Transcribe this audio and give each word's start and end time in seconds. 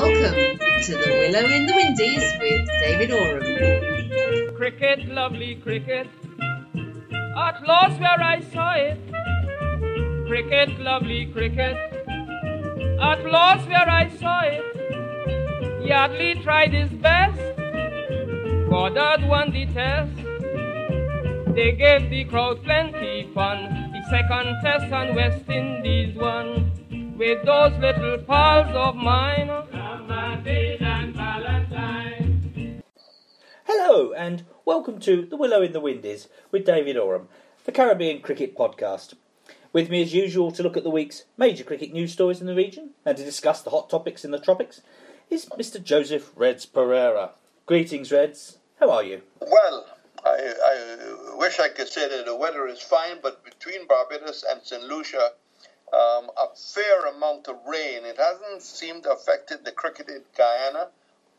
Welcome 0.00 0.58
to 0.84 0.92
the 0.96 1.10
Willow 1.20 1.46
in 1.46 1.66
the 1.66 1.74
Windies 1.76 2.24
with 2.40 2.66
David 2.80 3.10
Oram. 3.12 4.56
Cricket, 4.56 5.06
lovely 5.08 5.56
cricket, 5.56 6.08
at 7.36 7.62
Lord's 7.68 8.00
where 8.00 8.18
I 8.18 8.40
saw 8.40 8.72
it. 8.76 8.98
Cricket, 10.26 10.80
lovely 10.80 11.26
cricket, 11.26 11.76
at 12.98 13.26
Lord's 13.26 13.66
where 13.66 13.90
I 13.90 14.08
saw 14.16 14.40
it. 14.40 15.84
Yardley 15.86 16.42
tried 16.42 16.72
his 16.72 16.90
best, 16.92 17.38
Goddard 18.70 19.28
won 19.28 19.52
the 19.52 19.66
test. 19.66 20.16
They 21.54 21.72
gave 21.72 22.08
the 22.08 22.24
crowd 22.24 22.64
plenty 22.64 23.30
fun. 23.34 23.92
The 23.92 24.02
second 24.08 24.56
test 24.62 24.90
on 24.94 25.14
West 25.14 25.46
Indies 25.50 26.16
won 26.16 26.72
with 27.18 27.44
those 27.44 27.76
little 27.80 28.16
pals 28.16 28.74
of 28.74 28.96
mine. 28.96 29.50
Hello, 33.82 34.12
and 34.12 34.44
welcome 34.66 35.00
to 35.00 35.24
The 35.24 35.38
Willow 35.38 35.62
in 35.62 35.72
the 35.72 35.80
Windies 35.80 36.28
with 36.50 36.66
David 36.66 36.98
Oram, 36.98 37.28
the 37.64 37.72
Caribbean 37.72 38.20
Cricket 38.20 38.54
Podcast. 38.54 39.14
With 39.72 39.88
me, 39.88 40.02
as 40.02 40.12
usual, 40.12 40.52
to 40.52 40.62
look 40.62 40.76
at 40.76 40.84
the 40.84 40.90
week's 40.90 41.24
major 41.38 41.64
cricket 41.64 41.90
news 41.90 42.12
stories 42.12 42.42
in 42.42 42.46
the 42.46 42.54
region 42.54 42.90
and 43.06 43.16
to 43.16 43.24
discuss 43.24 43.62
the 43.62 43.70
hot 43.70 43.88
topics 43.88 44.22
in 44.22 44.32
the 44.32 44.38
tropics 44.38 44.82
is 45.30 45.46
Mr. 45.58 45.82
Joseph 45.82 46.30
Reds 46.36 46.66
Perreira. 46.66 47.30
Greetings, 47.64 48.12
Reds. 48.12 48.58
How 48.78 48.90
are 48.90 49.02
you? 49.02 49.22
Well, 49.40 49.86
I, 50.26 50.52
I 50.62 51.36
wish 51.38 51.58
I 51.58 51.70
could 51.70 51.88
say 51.88 52.06
that 52.06 52.26
the 52.26 52.36
weather 52.36 52.66
is 52.68 52.82
fine, 52.82 53.16
but 53.22 53.42
between 53.46 53.86
Barbados 53.86 54.44
and 54.48 54.60
St. 54.62 54.82
Lucia, 54.82 55.30
um, 55.90 56.30
a 56.36 56.54
fair 56.54 57.06
amount 57.06 57.48
of 57.48 57.56
rain. 57.66 58.04
It 58.04 58.18
hasn't 58.18 58.60
seemed 58.60 59.04
to 59.04 59.12
affected 59.12 59.64
the 59.64 59.72
cricket 59.72 60.10
in 60.10 60.20
Guyana 60.36 60.90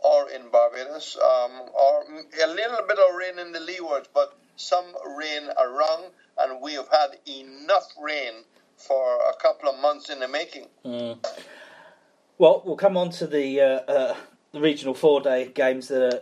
or 0.03 0.29
in 0.29 0.49
Barbados, 0.51 1.17
um, 1.17 1.51
or 1.73 2.03
a 2.43 2.47
little 2.47 2.85
bit 2.87 2.97
of 2.97 3.15
rain 3.15 3.39
in 3.39 3.51
the 3.51 3.59
leewards, 3.59 4.07
but 4.13 4.37
some 4.55 4.85
rain 5.17 5.43
around, 5.59 6.05
and 6.39 6.61
we 6.61 6.73
have 6.73 6.87
had 6.89 7.17
enough 7.27 7.87
rain 8.01 8.43
for 8.75 9.19
a 9.29 9.35
couple 9.41 9.69
of 9.69 9.79
months 9.79 10.09
in 10.09 10.19
the 10.19 10.27
making. 10.27 10.67
Mm. 10.83 11.23
Well, 12.37 12.63
we'll 12.65 12.75
come 12.75 12.97
on 12.97 13.11
to 13.11 13.27
the, 13.27 13.61
uh, 13.61 13.65
uh, 13.65 14.15
the 14.51 14.59
regional 14.59 14.95
four-day 14.95 15.51
games 15.53 15.87
that 15.89 16.13
are 16.13 16.21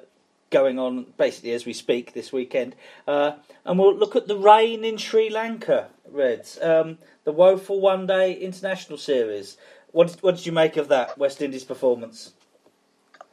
going 0.49 0.79
on 0.79 1.05
basically 1.17 1.51
as 1.51 1.65
we 1.65 1.73
speak 1.73 2.13
this 2.13 2.33
weekend, 2.33 2.75
uh, 3.07 3.33
and 3.63 3.79
we'll 3.79 3.95
look 3.95 4.15
at 4.15 4.27
the 4.27 4.37
rain 4.37 4.83
in 4.83 4.97
Sri 4.97 5.29
Lanka, 5.29 5.87
Reds. 6.09 6.59
Um, 6.61 6.97
the 7.23 7.31
woeful 7.31 7.79
one-day 7.79 8.33
international 8.33 8.97
series. 8.97 9.57
What 9.91 10.07
did, 10.07 10.23
what 10.23 10.35
did 10.35 10.45
you 10.45 10.51
make 10.51 10.75
of 10.75 10.87
that 10.89 11.17
West 11.17 11.41
Indies 11.41 11.63
performance? 11.63 12.33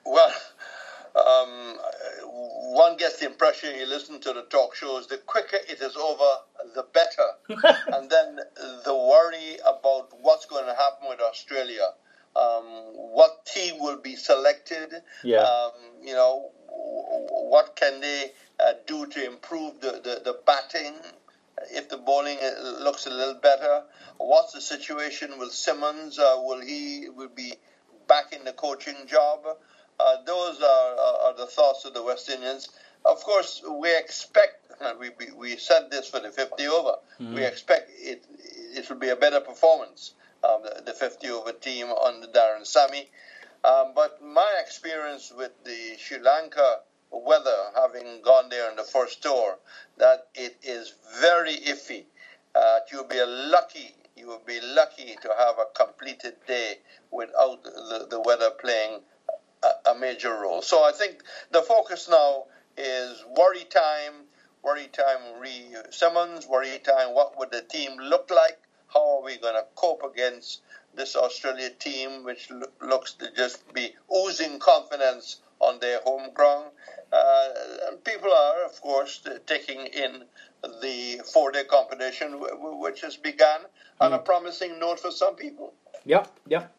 Well, 0.06 0.32
um, 1.16 1.78
one 2.74 2.96
gets 2.96 3.20
the 3.20 3.26
impression 3.26 3.74
you 3.76 3.86
listen 3.86 4.20
to 4.20 4.32
the 4.32 4.42
talk 4.42 4.74
shows, 4.74 5.06
the 5.06 5.18
quicker 5.18 5.58
it 5.68 5.80
is 5.80 5.96
over, 5.96 6.30
the 6.74 6.84
better. 6.92 7.28
and 7.94 8.10
then 8.10 8.40
the 8.84 8.94
worry 8.94 9.56
about 9.66 10.08
what's 10.20 10.46
going 10.46 10.66
to 10.66 10.74
happen 10.74 11.08
with 11.08 11.20
Australia. 11.20 11.88
Um, 12.36 12.64
what 12.94 13.46
team 13.46 13.80
will 13.80 13.96
be 13.96 14.14
selected? 14.14 14.92
Yeah. 15.24 15.38
Um, 15.38 15.72
you 16.02 16.12
know, 16.12 16.50
what 16.68 17.76
can 17.76 18.00
they 18.00 18.32
uh, 18.60 18.74
do 18.86 19.06
to 19.06 19.26
improve 19.26 19.80
the, 19.80 19.92
the, 19.92 20.20
the 20.24 20.38
batting? 20.46 20.94
if 21.70 21.88
the 21.88 21.96
bowling 21.96 22.38
uh, 22.42 22.82
looks 22.82 23.06
a 23.06 23.10
little 23.10 23.34
better. 23.34 23.82
What's 24.18 24.52
the 24.52 24.60
situation 24.60 25.38
with 25.38 25.52
Simmons? 25.52 26.18
Uh, 26.18 26.36
will 26.38 26.60
he 26.60 27.08
will 27.08 27.30
be 27.34 27.54
back 28.08 28.32
in 28.32 28.44
the 28.44 28.52
coaching 28.52 29.06
job? 29.06 29.40
Uh, 29.98 30.16
those 30.26 30.60
are, 30.60 30.96
are, 31.24 31.36
the 31.36 31.46
thoughts 31.46 31.84
of 31.84 31.94
the 31.94 32.02
West 32.02 32.28
Indians. 32.28 32.68
Of 33.04 33.22
course, 33.22 33.62
we 33.80 33.96
expect 33.96 34.72
we 35.00 35.10
we, 35.18 35.32
we 35.32 35.56
said 35.56 35.90
this 35.90 36.08
for 36.08 36.20
the 36.20 36.30
50 36.30 36.66
over. 36.66 36.96
Mm-hmm. 37.20 37.34
We 37.34 37.44
expect 37.44 37.90
it 37.94 38.24
it 38.74 38.88
will 38.88 38.98
be 38.98 39.08
a 39.08 39.16
better 39.16 39.40
performance. 39.40 40.14
Um, 40.44 40.62
the, 40.62 40.82
the 40.82 40.92
50 40.92 41.28
over 41.30 41.52
team 41.52 41.88
under 41.90 42.26
Darren 42.28 42.66
Sammy. 42.66 43.08
Um, 43.64 43.92
but 43.94 44.22
my 44.22 44.60
experience 44.60 45.32
with 45.36 45.50
the 45.64 45.96
Sri 45.98 46.20
Lanka 46.20 46.80
weather, 47.10 47.56
having 47.74 48.20
gone 48.22 48.48
there 48.48 48.70
on 48.70 48.76
the 48.76 48.84
first 48.84 49.22
tour, 49.22 49.58
that 49.98 50.28
it 50.34 50.56
is 50.62 50.94
very 51.20 51.56
iffy. 51.56 52.04
Uh, 52.54 52.78
you'll 52.92 53.04
be 53.04 53.22
lucky. 53.24 53.94
You 54.16 54.28
will 54.28 54.42
be 54.46 54.60
lucky 54.62 55.16
to 55.22 55.30
have 55.36 55.56
a 55.58 55.66
completed 55.74 56.34
day 56.46 56.78
without 57.10 57.64
the, 57.64 58.06
the 58.08 58.20
weather 58.20 58.50
playing 58.50 59.00
a, 59.62 59.90
a 59.90 59.94
major 59.94 60.34
role. 60.34 60.62
So 60.62 60.84
I 60.84 60.92
think 60.92 61.22
the 61.50 61.62
focus 61.62 62.08
now 62.08 62.44
is 62.76 63.24
worry 63.36 63.64
time. 63.64 64.24
Worry 64.62 64.88
time, 64.88 65.40
re 65.40 65.76
Simmons, 65.90 66.46
Worry 66.48 66.80
time. 66.82 67.14
What 67.14 67.38
would 67.38 67.52
the 67.52 67.62
team 67.62 67.98
look 67.98 68.30
like? 68.30 68.58
How 68.92 69.18
are 69.18 69.22
we 69.22 69.36
going 69.36 69.54
to 69.54 69.64
cope 69.76 70.02
against 70.02 70.62
this 70.94 71.14
Australia 71.14 71.70
team, 71.70 72.24
which 72.24 72.50
lo- 72.50 72.66
looks 72.80 73.12
to 73.14 73.30
just 73.32 73.72
be 73.72 73.94
oozing 74.14 74.58
confidence 74.58 75.40
on 75.60 75.78
their 75.80 76.00
home 76.00 76.32
ground. 76.34 76.70
Uh, 77.12 77.48
people 78.04 78.32
are, 78.32 78.64
of 78.64 78.80
course, 78.80 79.22
taking 79.46 79.86
in 79.86 80.24
the 80.82 81.20
four-day 81.32 81.64
competition, 81.64 82.42
which 82.80 83.02
has 83.02 83.16
begun 83.16 83.60
on 84.00 84.12
a 84.12 84.18
hmm. 84.18 84.24
promising 84.24 84.78
note 84.78 84.98
for 84.98 85.10
some 85.10 85.36
people. 85.36 85.72
Yep, 86.04 86.28
yep. 86.48 86.74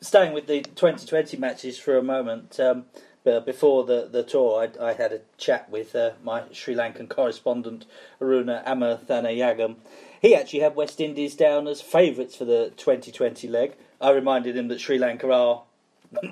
Staying 0.00 0.32
with 0.32 0.46
the 0.46 0.62
2020 0.62 1.36
matches 1.36 1.78
for 1.78 1.96
a 1.96 2.02
moment, 2.02 2.58
um, 2.60 2.84
before 3.24 3.84
the, 3.84 4.08
the 4.10 4.22
tour, 4.22 4.68
I, 4.80 4.90
I 4.90 4.92
had 4.92 5.12
a 5.12 5.20
chat 5.38 5.70
with 5.70 5.96
uh, 5.96 6.12
my 6.22 6.42
Sri 6.52 6.74
Lankan 6.74 7.08
correspondent, 7.08 7.86
Aruna 8.20 8.64
Amathanayagam. 8.66 9.76
He 10.20 10.34
actually 10.34 10.60
had 10.60 10.76
West 10.76 11.00
Indies 11.00 11.34
down 11.34 11.66
as 11.66 11.80
favourites 11.80 12.36
for 12.36 12.44
the 12.44 12.72
2020 12.76 13.48
leg. 13.48 13.76
I 14.00 14.10
reminded 14.10 14.56
him 14.56 14.68
that 14.68 14.80
Sri 14.80 14.98
Lanka 14.98 15.30
are 15.32 15.62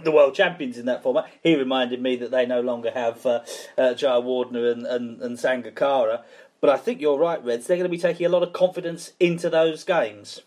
the 0.05 0.13
world 0.13 0.35
champions 0.35 0.79
in 0.79 0.87
that 0.87 1.03
format. 1.03 1.31
He 1.43 1.57
reminded 1.57 2.03
me 2.03 2.17
that 2.17 2.31
they 2.31 2.47
no 2.47 2.61
longer 2.61 2.91
have 2.91 3.25
uh, 3.25 3.41
uh, 3.79 3.95
Jayawardene 3.95 4.73
and, 4.73 4.87
and, 4.87 5.23
and 5.23 5.39
Sangakkara. 5.39 6.23
But 6.61 6.71
I 6.71 6.77
think 6.77 7.01
you're 7.01 7.19
right, 7.19 7.43
Reds. 7.45 7.67
They're 7.67 7.77
going 7.77 7.91
to 7.91 7.97
be 7.97 7.99
taking 7.99 8.27
a 8.27 8.29
lot 8.29 8.43
of 8.43 8.53
confidence 8.53 9.13
into 9.19 9.51
those 9.51 9.83
games. 9.83 10.43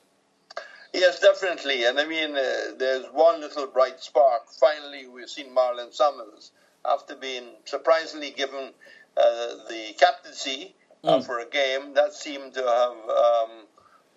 Yes, 0.96 1.20
definitely. 1.20 1.84
And 1.84 2.00
I 2.00 2.06
mean, 2.06 2.38
uh, 2.38 2.72
there's 2.78 3.06
one 3.08 3.42
little 3.42 3.68
bright 3.68 4.00
spark. 4.00 4.44
Finally, 4.50 5.08
we've 5.08 5.30
seen 5.30 5.54
Marlon 5.54 5.94
Samuels, 5.94 6.52
after 6.86 7.16
being 7.16 7.44
surprisingly 7.66 8.32
given 8.32 8.72
uh, 9.18 9.48
the 9.68 9.94
captaincy 10.00 10.74
uh, 11.04 11.18
mm. 11.18 11.26
for 11.26 11.40
a 11.40 11.46
game, 11.46 11.94
that 11.96 12.14
seemed 12.14 12.54
to 12.54 12.62
have 12.62 13.10
um, 13.10 13.68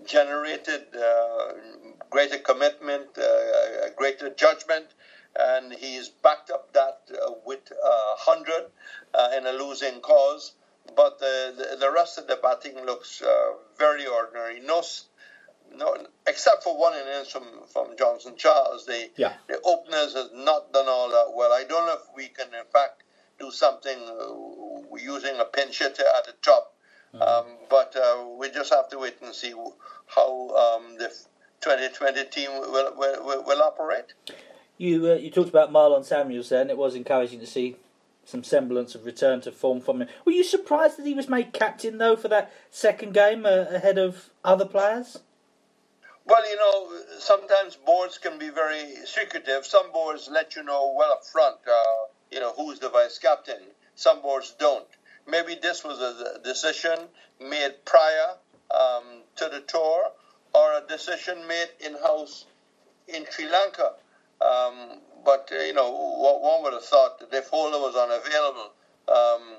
generated 0.07 0.85
uh, 0.95 1.53
greater 2.11 2.39
commitment, 2.39 3.09
uh, 3.19 3.89
greater 3.97 4.31
judgment, 4.31 4.87
and 5.37 5.73
he's 5.73 6.09
backed 6.09 6.51
up 6.51 6.73
that 6.75 7.01
uh, 7.11 7.33
with 7.45 7.73
a 7.73 8.17
hundred 8.19 8.67
uh, 9.15 9.31
in 9.37 9.47
a 9.47 9.53
losing 9.53 10.01
cause. 10.01 10.53
But 10.95 11.19
the, 11.19 11.77
the 11.81 11.91
rest 11.91 12.19
of 12.19 12.29
the 12.29 12.37
batting 12.37 12.87
looks 12.87 13.21
uh, 13.21 13.53
very 13.79 14.07
ordinary. 14.07 14.61
No, 14.61 14.83
no, 15.75 15.97
except 16.27 16.65
for 16.65 16.79
one 16.79 16.95
innings 16.95 17.31
from, 17.31 17.45
from 17.73 17.97
Johnson 17.99 18.35
Charles, 18.37 18.87
the 18.87 19.11
yeah. 19.17 19.35
the 19.49 19.61
openers 19.65 20.15
has 20.15 20.31
not 20.35 20.73
done 20.73 20.89
all 20.89 21.09
that 21.11 21.33
well. 21.35 21.53
I 21.53 21.65
don't 21.65 21.87
know 21.87 21.95
if 21.95 22.17
we 22.17 22.29
can 22.29 22.49
in 22.49 22.67
fact 22.73 23.03
do 23.39 23.51
something 23.51 23.99
uh, 23.99 24.97
using 24.97 25.39
a 25.39 25.45
pinch 25.45 25.79
hitter 25.79 26.05
at 26.17 26.27
the 26.27 26.35
top. 26.43 26.75
Mm-hmm. 27.15 27.23
Um, 27.23 27.57
but 27.71 27.97
uh, 27.97 28.27
we 28.39 28.51
just 28.51 28.73
have 28.73 28.89
to 28.91 28.99
wait 28.99 29.17
and 29.23 29.35
see 29.35 29.55
how 30.07 30.49
um, 30.51 30.99
the 30.99 31.09
2020 31.61 32.25
team 32.25 32.51
will, 32.53 32.95
will, 32.97 33.45
will 33.45 33.63
operate. 33.63 34.13
You 34.77 35.13
uh, 35.13 35.15
you 35.15 35.31
talked 35.31 35.49
about 35.49 35.73
Marlon 35.73 36.05
Samuels 36.05 36.51
there, 36.51 36.61
and 36.61 36.71
it 36.71 36.77
was 36.77 36.95
encouraging 36.95 37.41
to 37.41 37.47
see 37.47 37.77
some 38.25 38.45
semblance 38.45 38.95
of 38.95 39.07
return 39.07 39.41
to 39.41 39.51
form 39.51 39.81
from 39.81 40.03
him. 40.03 40.09
Were 40.25 40.33
you 40.33 40.45
surprised 40.45 40.99
that 40.99 41.07
he 41.07 41.15
was 41.15 41.29
made 41.29 41.53
captain 41.53 41.99
though 41.99 42.15
for 42.15 42.29
that 42.29 42.53
second 42.71 43.15
game 43.15 43.47
uh, 43.47 43.65
ahead 43.71 43.99
of 43.99 44.31
other 44.45 44.67
players? 44.67 45.19
Well, 46.29 46.47
you 46.51 46.57
know, 46.57 46.93
sometimes 47.21 47.77
boards 47.77 48.19
can 48.19 48.39
be 48.39 48.51
very 48.51 48.97
secretive. 49.07 49.65
Some 49.65 49.93
boards 49.93 50.29
let 50.31 50.57
you 50.57 50.63
know 50.63 50.95
well 50.95 51.11
up 51.11 51.25
front, 51.25 51.57
uh, 51.67 51.85
you 52.31 52.39
know, 52.39 52.53
who's 52.55 52.79
the 52.81 52.91
vice 52.91 53.19
captain. 53.19 53.63
Some 53.95 54.21
boards 54.21 54.55
don't. 54.59 54.87
Maybe 55.27 55.55
this 55.55 55.83
was 55.85 55.99
a 56.01 56.39
decision 56.45 56.99
made 57.41 57.83
prior 57.87 58.35
um, 58.71 59.23
to 59.37 59.49
the 59.49 59.61
tour 59.67 60.13
or 60.55 60.75
a 60.75 60.83
decision 60.87 61.47
made 61.49 61.71
in 61.81 61.95
house 61.95 62.45
in 63.09 63.25
Sri 63.31 63.49
Lanka. 63.49 63.95
Um, 64.43 65.01
but, 65.25 65.51
uh, 65.51 65.63
you 65.63 65.73
know, 65.73 65.91
one 65.91 66.63
would 66.63 66.75
have 66.75 66.85
thought 66.85 67.21
that 67.21 67.35
if 67.35 67.49
Holder 67.49 67.79
was 67.79 67.97
unavailable, 67.97 68.73
um, 69.09 69.57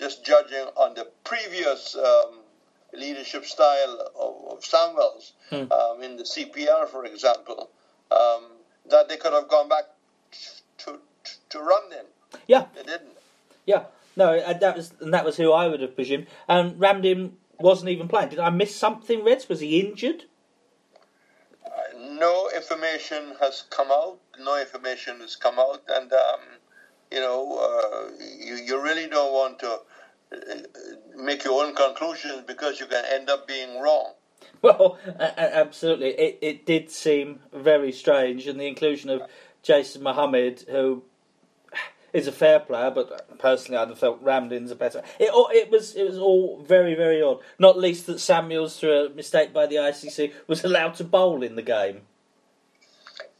just 0.00 0.24
judging 0.24 0.66
on 0.76 0.94
the 0.94 1.06
previous 1.22 1.94
um, 1.94 2.40
leadership 2.92 3.44
style 3.44 4.10
of, 4.18 4.56
of 4.56 4.64
Samuels 4.64 5.32
hmm. 5.50 5.70
um, 5.72 6.02
in 6.02 6.16
the 6.16 6.24
CPL, 6.24 6.88
for 6.88 7.04
example, 7.04 7.70
um, 8.10 8.44
that 8.90 9.08
they 9.08 9.16
could 9.16 9.32
have 9.32 9.48
gone 9.48 9.68
back 9.68 9.84
to 10.78 10.92
to, 11.24 11.32
to 11.50 11.58
Ramdin. 11.58 12.06
Yeah, 12.46 12.66
They 12.74 12.82
didn't. 12.82 13.16
yeah. 13.66 13.84
No, 14.16 14.36
uh, 14.36 14.52
that 14.52 14.76
was 14.76 14.92
and 15.00 15.14
that 15.14 15.24
was 15.24 15.36
who 15.36 15.52
I 15.52 15.68
would 15.68 15.80
have 15.80 15.94
presumed. 15.94 16.26
And 16.48 16.74
Ramdin 16.76 17.32
wasn't 17.60 17.90
even 17.90 18.08
playing. 18.08 18.30
Did 18.30 18.40
I 18.40 18.50
miss 18.50 18.74
something, 18.74 19.24
Reds? 19.24 19.48
Was 19.48 19.60
he 19.60 19.80
injured? 19.80 20.24
no 22.18 22.50
information 22.54 23.34
has 23.40 23.64
come 23.70 23.88
out. 23.90 24.18
No 24.38 24.60
information 24.60 25.20
has 25.20 25.36
come 25.36 25.58
out, 25.58 25.82
and 25.88 26.12
um, 26.12 26.40
you 27.10 27.20
know, 27.20 27.58
uh, 27.58 28.10
you 28.38 28.56
you 28.56 28.82
really 28.82 29.06
don't 29.08 29.32
want 29.32 29.58
to 29.60 29.78
make 31.16 31.44
your 31.44 31.64
own 31.64 31.74
conclusions 31.74 32.42
because 32.46 32.80
you 32.80 32.86
can 32.86 33.04
end 33.10 33.30
up 33.30 33.46
being 33.46 33.80
wrong. 33.80 34.12
Well, 34.60 34.98
absolutely. 35.18 36.08
It 36.10 36.38
it 36.40 36.66
did 36.66 36.90
seem 36.90 37.40
very 37.52 37.92
strange, 37.92 38.46
and 38.46 38.58
the 38.58 38.66
inclusion 38.66 39.10
of 39.10 39.22
Jason 39.62 40.02
Mohammed, 40.02 40.64
who 40.68 41.04
is 42.12 42.26
a 42.26 42.32
fair 42.32 42.58
player, 42.58 42.90
but 42.90 43.38
personally, 43.38 43.78
I'd 43.78 43.88
have 43.88 43.98
felt 43.98 44.24
Ramdin's 44.24 44.70
a 44.70 44.76
better. 44.76 45.02
It 45.18 45.30
it 45.54 45.70
was 45.70 45.94
it 45.94 46.04
was 46.04 46.18
all 46.18 46.62
very 46.62 46.94
very 46.94 47.22
odd. 47.22 47.38
Not 47.58 47.78
least 47.78 48.06
that 48.06 48.18
Samuels, 48.18 48.78
through 48.78 49.06
a 49.06 49.10
mistake 49.10 49.52
by 49.52 49.66
the 49.66 49.76
ICC, 49.76 50.32
was 50.46 50.64
allowed 50.64 50.94
to 50.96 51.04
bowl 51.04 51.42
in 51.42 51.54
the 51.54 51.62
game. 51.62 52.02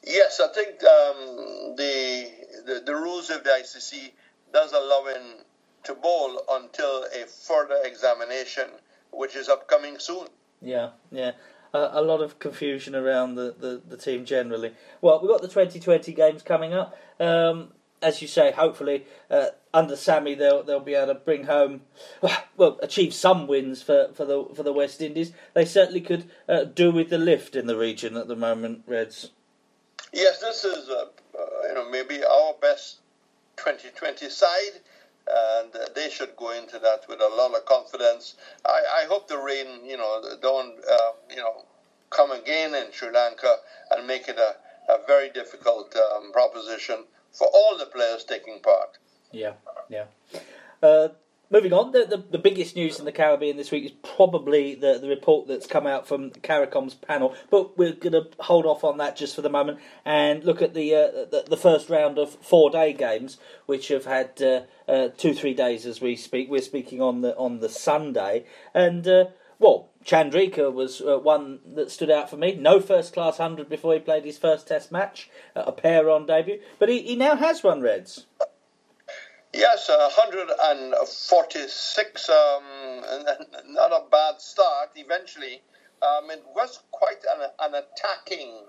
Yes, 0.05 0.41
I 0.41 0.49
think 0.49 0.83
um, 0.85 1.77
the, 1.77 2.31
the 2.67 2.83
the 2.87 2.95
rules 2.95 3.31
of 3.31 3.45
the 3.45 3.51
ICC 3.51 4.13
does 4.53 4.73
allow 4.73 5.05
him 5.07 5.45
to 5.89 5.95
bowl 5.95 6.41
until 6.51 7.05
a 7.05 7.27
further 7.27 7.79
examination, 7.85 8.69
which 9.11 9.35
is 9.35 9.49
upcoming 9.49 9.99
soon. 9.99 10.29
Yeah, 10.63 10.91
yeah. 11.11 11.33
A, 11.75 11.91
a 11.95 12.03
lot 12.03 12.21
of 12.21 12.39
confusion 12.39 12.95
around 12.95 13.35
the, 13.35 13.55
the, 13.59 13.83
the 13.89 13.97
team 13.97 14.25
generally. 14.25 14.73
Well, 15.01 15.21
we've 15.21 15.31
got 15.31 15.43
the 15.43 15.49
2020 15.49 16.13
games 16.13 16.43
coming 16.43 16.73
up. 16.73 16.97
Um, 17.19 17.73
as 18.01 18.23
you 18.23 18.29
say, 18.29 18.53
hopefully 18.53 19.07
uh, 19.31 19.47
under 19.75 19.97
Sammy 19.97 20.35
they'll 20.35 20.63
they'll 20.63 20.79
be 20.79 20.95
able 20.95 21.15
to 21.15 21.21
bring 21.21 21.45
home, 21.45 21.81
well, 22.57 22.79
achieve 22.83 23.13
some 23.13 23.49
wins 23.49 23.83
for, 23.83 24.11
for 24.15 24.25
the 24.25 24.47
for 24.55 24.63
the 24.63 24.73
West 24.73 25.01
Indies. 25.01 25.33
They 25.55 25.65
certainly 25.65 26.01
could 26.01 26.31
uh, 26.49 26.65
do 26.65 26.93
with 26.93 27.11
the 27.11 27.19
lift 27.19 27.57
in 27.57 27.67
the 27.67 27.77
region 27.77 28.17
at 28.17 28.29
the 28.29 28.37
moment, 28.37 28.85
Reds. 28.87 29.31
Yes, 30.13 30.41
this 30.41 30.65
is 30.65 30.89
uh, 30.89 31.07
uh, 31.37 31.69
you 31.69 31.75
know 31.75 31.91
maybe 31.91 32.25
our 32.25 32.55
best 32.61 33.01
2020 33.57 34.31
side, 34.31 34.81
and 35.31 35.75
uh, 35.75 35.87
they 35.95 36.09
should 36.11 36.37
go 36.37 36.51
into 36.51 36.79
that 36.79 37.09
with 37.09 37.21
a 37.21 37.29
lot 37.29 37.55
of 37.55 37.65
confidence. 37.65 38.35
I, 38.65 39.03
I 39.03 39.07
hope 39.09 39.29
the 39.29 39.39
rain 39.39 39.85
you 39.85 39.97
know 39.97 40.23
don't 40.41 40.79
um, 40.89 41.15
you 41.31 41.37
know 41.37 41.65
come 42.11 42.31
again 42.31 42.75
in 42.75 42.93
Sri 42.93 43.11
Lanka 43.11 43.57
and 43.91 44.07
make 44.07 44.29
it 44.29 44.39
a, 44.39 44.57
a 44.93 44.99
very 45.07 45.29
difficult 45.29 45.95
um, 45.97 46.33
proposition 46.33 47.05
for 47.33 47.49
all 47.53 47.77
the 47.77 47.87
players 47.87 48.25
taking 48.25 48.61
part. 48.61 48.99
Yeah, 49.31 49.53
yeah. 49.89 50.05
Uh, 50.83 51.09
moving 51.51 51.73
on, 51.73 51.93
the, 51.93 52.05
the 52.05 52.25
the 52.31 52.39
biggest 52.39 52.77
news 52.77 52.99
in 52.99 53.05
the 53.05 53.13
Caribbean 53.13 53.57
this 53.57 53.71
week 53.71 53.85
is 53.85 53.93
probably 54.17 54.75
the, 54.75 54.99
the 54.99 55.09
report 55.09 55.49
that's 55.49 55.67
come 55.67 55.87
out 55.87 56.07
from 56.07 56.31
CARICOM's 56.31 56.95
panel, 56.95 57.35
but 57.51 57.77
we're 57.79 57.93
going 57.93 58.13
to 58.13 58.29
hold 58.41 58.67
off 58.67 58.85
on 58.85 58.99
that 58.99 59.17
just 59.17 59.35
for 59.35 59.43
the 59.43 59.51
moment 59.51 59.79
and 60.05 60.45
look 60.45 60.63
at 60.63 60.75
the 60.75 60.95
uh, 60.95 61.11
the, 61.31 61.45
the 61.49 61.57
first 61.57 61.89
round 61.89 62.19
of 62.19 62.31
four 62.31 62.71
day 62.71 62.93
games, 62.93 63.39
which 63.67 63.89
have 63.89 64.05
had 64.05 64.41
uh, 64.43 64.63
uh, 64.91 65.09
two 65.17 65.35
three 65.35 65.55
days 65.55 65.87
as 65.87 66.01
we 66.01 66.17
speak. 66.17 66.49
We're 66.51 66.63
speaking 66.63 67.01
on 67.01 67.23
the 67.23 67.37
on 67.37 67.61
the 67.61 67.69
Sunday, 67.69 68.45
and 68.75 69.07
uh, 69.07 69.27
well, 69.59 69.91
Chandrika 70.05 70.73
was 70.73 71.01
uh, 71.01 71.19
one 71.19 71.61
that 71.75 71.91
stood 71.91 72.11
out 72.11 72.31
for 72.31 72.37
me. 72.37 72.55
No 72.55 72.81
first 72.81 73.13
class 73.13 73.39
hundred 73.39 73.69
before 73.69 73.95
he 73.95 74.01
played 74.01 74.25
his 74.25 74.39
first 74.39 74.69
Test 74.69 74.93
match, 74.93 75.31
uh, 75.57 75.65
a 75.67 75.73
pair 75.73 76.09
on 76.11 76.27
debut, 76.27 76.61
but 76.79 76.89
he, 76.89 77.03
he 77.03 77.17
now 77.17 77.37
has 77.37 77.63
one 77.63 77.81
Reds. 77.81 78.27
Yes, 79.53 79.91
uh, 79.91 80.09
146, 80.15 82.29
um, 82.29 82.63
not 83.67 83.91
a 83.93 84.05
bad 84.11 84.41
start. 84.41 84.91
Eventually, 84.95 85.63
um, 86.03 86.31
it 86.31 86.45
was 86.55 86.81
quite 86.93 87.25
an, 87.35 87.49
an 87.61 87.75
attacking, 87.83 88.67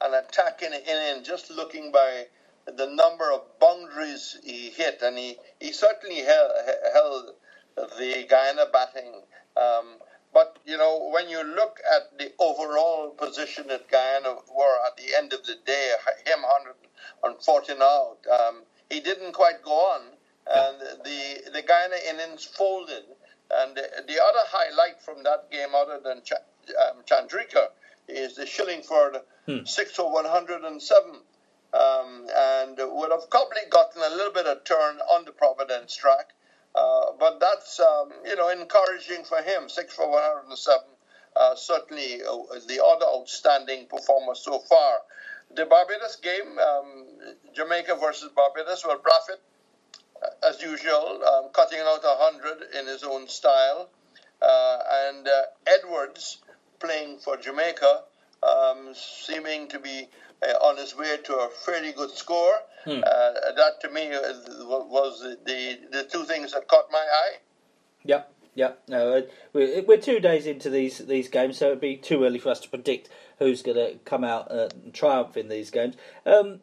an 0.00 0.14
attacking 0.14 0.72
inning. 0.72 1.22
Just 1.22 1.50
looking 1.50 1.92
by 1.92 2.26
the 2.66 2.86
number 2.86 3.30
of 3.30 3.42
boundaries 3.60 4.38
he 4.42 4.70
hit, 4.70 5.02
and 5.02 5.16
he, 5.18 5.36
he 5.60 5.70
certainly 5.72 6.22
held, 6.22 6.50
held 6.94 7.34
the 7.98 8.24
Guyana 8.28 8.66
batting. 8.72 9.22
Um, 9.56 9.98
but 10.32 10.58
you 10.64 10.78
know, 10.78 11.10
when 11.12 11.28
you 11.28 11.44
look 11.44 11.78
at 11.94 12.16
the 12.18 12.32
overall 12.40 13.10
position 13.10 13.66
that 13.68 13.88
Guyana 13.90 14.34
were 14.52 14.78
at 14.86 14.96
the 14.96 15.14
end 15.16 15.32
of 15.34 15.44
the 15.44 15.56
day, 15.66 15.92
him 16.26 16.40
140 16.42 17.72
out, 17.82 18.16
um, 18.32 18.62
he 18.90 19.00
didn't 19.00 19.32
quite 19.32 19.62
go 19.62 19.72
on 19.72 20.11
and 20.46 20.80
the 21.04 21.50
the 21.52 21.62
Guyana 21.62 21.96
innings 22.08 22.44
folded. 22.44 23.04
And 23.54 23.76
the, 23.76 23.82
the 24.08 24.14
other 24.22 24.44
highlight 24.46 25.02
from 25.02 25.22
that 25.24 25.50
game, 25.50 25.74
other 25.74 26.00
than 26.02 26.22
Ch- 26.22 26.32
um, 26.80 27.02
Chandrika, 27.06 27.68
is 28.08 28.36
the 28.36 28.44
Shillingford 28.44 29.20
Hmm. 29.46 29.64
six 29.64 29.92
for 29.96 30.10
one 30.12 30.24
hundred 30.24 30.62
and 30.62 30.80
seven, 30.80 31.16
um, 31.74 32.28
and 32.34 32.78
would 32.78 33.10
have 33.10 33.28
probably 33.30 33.62
gotten 33.70 34.00
a 34.02 34.08
little 34.10 34.32
bit 34.32 34.46
of 34.46 34.64
turn 34.64 34.98
on 35.00 35.24
the 35.24 35.32
Providence 35.32 35.96
track. 35.96 36.32
Uh, 36.74 37.12
but 37.18 37.40
that's 37.40 37.80
um, 37.80 38.10
you 38.24 38.36
know 38.36 38.48
encouraging 38.50 39.24
for 39.24 39.42
him. 39.42 39.68
Six 39.68 39.94
for 39.94 40.08
one 40.10 40.22
hundred 40.22 40.48
and 40.50 40.58
seven. 40.58 40.86
Uh, 41.36 41.54
certainly 41.56 42.22
uh, 42.22 42.36
the 42.68 42.82
other 42.84 43.06
outstanding 43.06 43.86
performer 43.86 44.34
so 44.34 44.60
far. 44.60 44.98
The 45.54 45.66
Barbados 45.66 46.16
game, 46.16 46.58
um, 46.58 47.06
Jamaica 47.54 47.96
versus 48.00 48.30
Barbados, 48.34 48.84
well, 48.86 48.98
Brathwaite 48.98 49.40
as 50.48 50.62
usual, 50.62 51.20
um, 51.24 51.50
cutting 51.52 51.80
out 51.80 52.00
a 52.04 52.16
hundred 52.18 52.64
in 52.78 52.86
his 52.86 53.02
own 53.02 53.28
style, 53.28 53.88
uh, 54.40 54.78
and 55.08 55.26
uh, 55.26 55.42
Edwards 55.66 56.38
playing 56.80 57.18
for 57.18 57.36
Jamaica, 57.36 58.02
um, 58.42 58.92
seeming 58.94 59.68
to 59.68 59.78
be 59.78 60.08
uh, 60.42 60.52
on 60.66 60.76
his 60.76 60.96
way 60.96 61.16
to 61.24 61.34
a 61.34 61.48
fairly 61.64 61.92
good 61.92 62.10
score. 62.10 62.54
Hmm. 62.84 63.00
Uh, 63.06 63.52
that 63.56 63.80
to 63.82 63.90
me 63.90 64.08
was 64.08 65.20
the, 65.20 65.38
the 65.44 65.78
the 65.98 66.04
two 66.04 66.24
things 66.24 66.52
that 66.52 66.66
caught 66.66 66.86
my 66.90 66.98
eye. 66.98 67.36
Yep, 68.04 68.34
yep. 68.56 68.82
No, 68.88 69.14
uh, 69.14 69.22
we're, 69.52 69.82
we're 69.82 69.98
two 69.98 70.18
days 70.18 70.46
into 70.46 70.68
these 70.68 70.98
these 70.98 71.28
games, 71.28 71.58
so 71.58 71.66
it'd 71.66 71.80
be 71.80 71.96
too 71.96 72.24
early 72.24 72.40
for 72.40 72.50
us 72.50 72.60
to 72.60 72.68
predict 72.68 73.08
who's 73.38 73.62
going 73.62 73.76
to 73.76 73.98
come 74.04 74.24
out 74.24 74.50
uh, 74.50 74.68
and 74.82 74.92
triumph 74.92 75.36
in 75.36 75.48
these 75.48 75.70
games. 75.70 75.96
Um, 76.26 76.60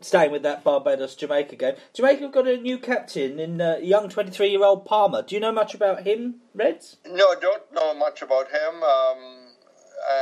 staying 0.00 0.30
with 0.30 0.42
that 0.42 0.64
Barbados 0.64 1.14
Jamaica 1.14 1.56
game, 1.56 1.74
Jamaica 1.94 2.22
have 2.22 2.32
got 2.32 2.46
a 2.46 2.56
new 2.56 2.78
captain 2.78 3.38
in 3.38 3.60
uh, 3.60 3.76
young 3.82 4.08
twenty 4.08 4.30
three 4.30 4.48
year 4.50 4.64
old 4.64 4.84
Palmer. 4.84 5.22
Do 5.22 5.34
you 5.34 5.40
know 5.40 5.52
much 5.52 5.74
about 5.74 6.02
him, 6.06 6.36
Reds? 6.54 6.96
No, 7.06 7.26
I 7.26 7.36
don't 7.40 7.72
know 7.72 7.94
much 7.94 8.22
about 8.22 8.48
him, 8.48 8.82
um, 8.82 9.46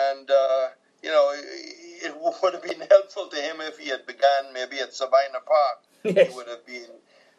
and 0.08 0.30
uh, 0.30 0.68
you 1.02 1.10
know 1.10 1.32
it 1.36 2.14
would 2.42 2.54
have 2.54 2.62
been 2.62 2.86
helpful 2.90 3.28
to 3.28 3.36
him 3.36 3.56
if 3.60 3.78
he 3.78 3.88
had 3.88 4.06
begun 4.06 4.52
maybe 4.52 4.78
at 4.78 4.94
Sabina 4.94 5.40
Park. 5.44 5.82
Yes. 6.04 6.28
He 6.28 6.36
would 6.36 6.48
have 6.48 6.64
been 6.66 6.90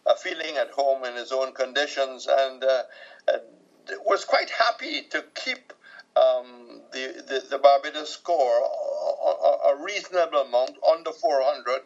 uh, 0.05 0.15
feeling 0.15 0.57
at 0.57 0.71
home 0.71 1.03
in 1.05 1.15
his 1.15 1.31
own 1.31 1.53
conditions, 1.53 2.27
and 2.29 2.63
uh, 2.63 2.83
uh, 3.27 3.37
was 4.05 4.25
quite 4.25 4.49
happy 4.49 5.03
to 5.09 5.23
keep 5.35 5.73
um, 6.15 6.81
the, 6.91 7.23
the 7.27 7.43
the 7.49 7.57
Barbados 7.57 8.09
score 8.09 8.59
a, 8.59 9.29
a, 9.29 9.73
a 9.73 9.83
reasonable 9.83 10.39
amount 10.39 10.77
under 10.89 11.11
400, 11.11 11.81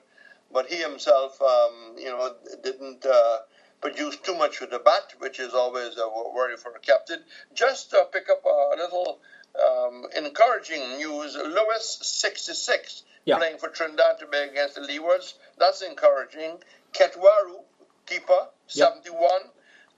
but 0.53 0.67
he 0.67 0.77
himself, 0.77 1.41
um, 1.41 1.95
you 1.97 2.05
know, 2.05 2.35
didn't. 2.63 3.05
Uh, 3.05 3.37
produce 3.81 4.15
too 4.17 4.35
much 4.35 4.61
with 4.61 4.69
the 4.69 4.79
bat, 4.79 5.13
which 5.17 5.39
is 5.39 5.53
always 5.53 5.97
a 5.97 6.07
worry 6.07 6.55
for 6.55 6.71
a 6.75 6.79
captain. 6.79 7.19
Just 7.53 7.89
to 7.89 8.05
pick 8.13 8.29
up 8.29 8.45
a 8.45 8.75
little 8.77 9.19
um, 9.59 10.05
encouraging 10.15 10.97
news, 10.97 11.35
Lewis 11.35 11.97
66 12.01 13.03
Yeah. 13.25 13.37
playing 13.37 13.57
for 13.57 13.69
Trinidad 13.69 14.17
to 14.19 14.25
Tobago 14.25 14.51
against 14.51 14.75
the 14.75 14.81
Leewards. 14.81 15.33
That's 15.57 15.81
encouraging. 15.81 16.59
Katwaroo, 16.93 17.63
keeper, 18.05 18.47
71. 18.67 19.49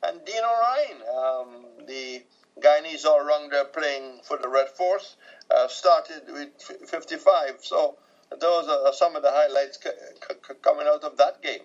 And 0.04 0.26
Dean 0.26 0.44
O'Ryan, 0.44 0.98
um, 1.18 1.66
the 1.88 2.22
Guyanese 2.60 3.06
all-rounder 3.06 3.66
playing 3.66 4.22
for 4.24 4.38
the 4.38 4.50
Red 4.50 4.70
Force, 4.70 5.16
uh, 5.50 5.68
started 5.68 6.24
with 6.28 6.50
55. 6.88 7.60
So 7.62 7.96
those 8.40 8.68
are 8.68 8.94
some 8.94 9.16
of 9.16 9.22
the 9.24 9.32
highlights 9.32 9.80
c- 9.84 9.90
c- 9.90 10.54
coming 10.62 10.88
out 10.88 11.04
of 11.04 11.18
that 11.18 11.42
game. 11.42 11.62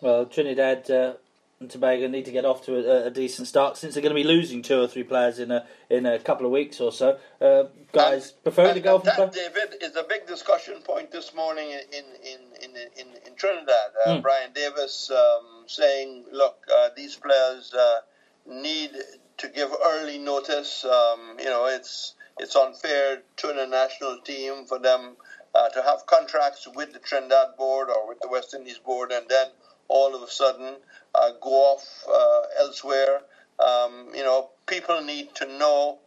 Well, 0.00 0.26
Trinidad 0.26 0.90
uh, 0.90 1.14
and 1.60 1.70
Tobago 1.70 2.08
need 2.08 2.24
to 2.24 2.30
get 2.30 2.44
off 2.44 2.64
to 2.66 2.76
a, 2.76 3.06
a 3.06 3.10
decent 3.10 3.46
start 3.48 3.76
since 3.76 3.94
they're 3.94 4.02
going 4.02 4.14
to 4.14 4.20
be 4.22 4.26
losing 4.26 4.62
two 4.62 4.80
or 4.80 4.88
three 4.88 5.02
players 5.04 5.38
in 5.38 5.50
a 5.50 5.66
in 5.90 6.06
a 6.06 6.18
couple 6.18 6.46
of 6.46 6.52
weeks 6.52 6.80
or 6.80 6.90
so. 6.92 7.18
Uh, 7.40 7.64
guys, 7.92 8.32
prefer 8.32 8.66
And 8.66 8.74
to 8.74 8.80
go 8.80 8.98
that, 8.98 9.16
for 9.16 9.26
David, 9.28 9.76
is 9.82 9.96
a 9.96 10.02
big 10.02 10.26
discussion 10.26 10.80
point 10.82 11.10
this 11.12 11.34
morning 11.34 11.70
in 11.70 12.04
in 12.22 12.40
in 12.62 12.76
in, 12.96 13.06
in 13.26 13.34
Trinidad. 13.36 13.90
Uh, 14.06 14.16
Hmm. 14.16 14.20
Brian 14.22 14.52
Davis 14.54 15.10
um, 15.10 15.64
saying, 15.66 16.24
"Look, 16.32 16.56
uh, 16.74 16.88
these 16.96 17.16
players 17.16 17.74
uh, 17.74 18.00
need 18.46 18.92
to 19.38 19.48
give 19.48 19.70
early 19.84 20.18
notice. 20.18 20.84
Um, 20.84 21.36
you 21.38 21.46
know, 21.46 21.66
it's 21.66 22.14
it's 22.38 22.56
unfair 22.56 23.22
to 23.36 23.46
the 23.48 23.66
national 23.66 24.20
team 24.22 24.64
for 24.66 24.78
them 24.78 25.16
uh, 25.54 25.68
to 25.70 25.82
have 25.82 26.06
contracts 26.06 26.66
with 26.74 26.92
the 26.92 26.98
Trinidad 26.98 27.56
board 27.56 27.88
or 27.90 28.08
with 28.08 28.20
the 28.20 28.28
West 28.28 28.54
Indies 28.54 28.78
board, 28.78 29.12
and 29.12 29.28
then 29.28 29.48
all 29.88 30.14
of 30.14 30.22
a 30.22 30.30
sudden 30.30 30.76
uh, 31.14 31.32
go 31.40 31.50
off 31.50 32.04
uh, 32.08 32.42
elsewhere. 32.62 33.22
Um, 33.58 34.08
you 34.14 34.22
know, 34.22 34.50
people 34.66 35.02
need 35.02 35.34
to 35.36 35.46
know 35.46 35.98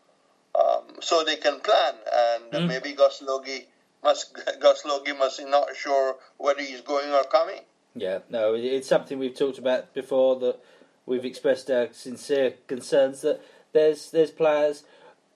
um, 0.55 0.97
so 1.01 1.23
they 1.23 1.35
can 1.35 1.59
plan, 1.59 1.95
and 2.13 2.53
Mm. 2.53 2.67
maybe 2.67 2.93
Gus 2.93 3.21
Logie 3.21 3.67
must 4.03 4.33
Gus 4.59 4.85
Logie 4.85 5.13
must 5.13 5.39
be 5.39 5.45
not 5.45 5.75
sure 5.75 6.17
whether 6.37 6.61
he's 6.61 6.81
going 6.81 7.11
or 7.11 7.23
coming. 7.23 7.61
Yeah, 7.95 8.19
no, 8.29 8.55
it's 8.55 8.87
something 8.87 9.19
we've 9.19 9.35
talked 9.35 9.59
about 9.59 9.93
before 9.93 10.35
that 10.39 10.59
we've 11.05 11.25
expressed 11.25 11.69
our 11.69 11.89
sincere 11.91 12.55
concerns 12.67 13.21
that 13.21 13.41
there's 13.73 14.11
there's 14.11 14.31
players 14.31 14.83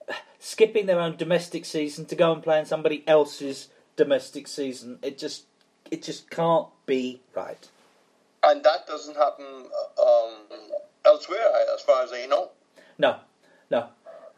skipping 0.38 0.86
their 0.86 1.00
own 1.00 1.16
domestic 1.16 1.64
season 1.64 2.04
to 2.06 2.16
go 2.16 2.32
and 2.32 2.42
play 2.42 2.58
in 2.58 2.64
somebody 2.64 3.04
else's 3.06 3.68
domestic 3.98 4.48
season. 4.48 4.98
It 5.02 5.18
just 5.18 5.44
it 5.90 6.02
just 6.02 6.30
can't 6.30 6.68
be 6.86 7.20
right. 7.34 7.68
And 8.42 8.64
that 8.64 8.86
doesn't 8.86 9.16
happen 9.16 9.44
um, 10.00 10.32
elsewhere, 11.04 11.52
as 11.74 11.82
far 11.82 12.04
as 12.04 12.12
I 12.12 12.24
know. 12.26 12.50
No, 12.96 13.16
no. 13.70 13.88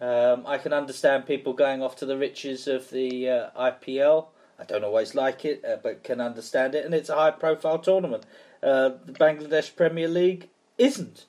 Um, 0.00 0.46
I 0.46 0.56
can 0.56 0.72
understand 0.72 1.26
people 1.26 1.52
going 1.52 1.82
off 1.82 1.96
to 1.96 2.06
the 2.06 2.16
riches 2.16 2.66
of 2.66 2.90
the 2.90 3.28
uh, 3.28 3.50
IPL. 3.70 4.28
I 4.58 4.64
don't 4.64 4.84
always 4.84 5.14
like 5.14 5.44
it, 5.44 5.62
uh, 5.64 5.76
but 5.82 6.02
can 6.02 6.20
understand 6.20 6.74
it, 6.74 6.84
and 6.84 6.94
it's 6.94 7.10
a 7.10 7.14
high-profile 7.14 7.80
tournament. 7.80 8.24
Uh, 8.62 8.90
the 9.04 9.12
Bangladesh 9.12 9.76
Premier 9.76 10.08
League 10.08 10.48
isn't. 10.78 11.26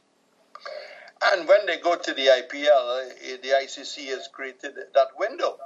And 1.23 1.47
when 1.47 1.65
they 1.65 1.77
go 1.77 1.95
to 1.97 2.13
the 2.13 2.27
IPL, 2.27 3.11
uh, 3.11 3.37
the 3.41 3.49
ICC 3.49 4.05
has 4.07 4.29
created 4.31 4.75
that 4.93 5.07
window. 5.17 5.57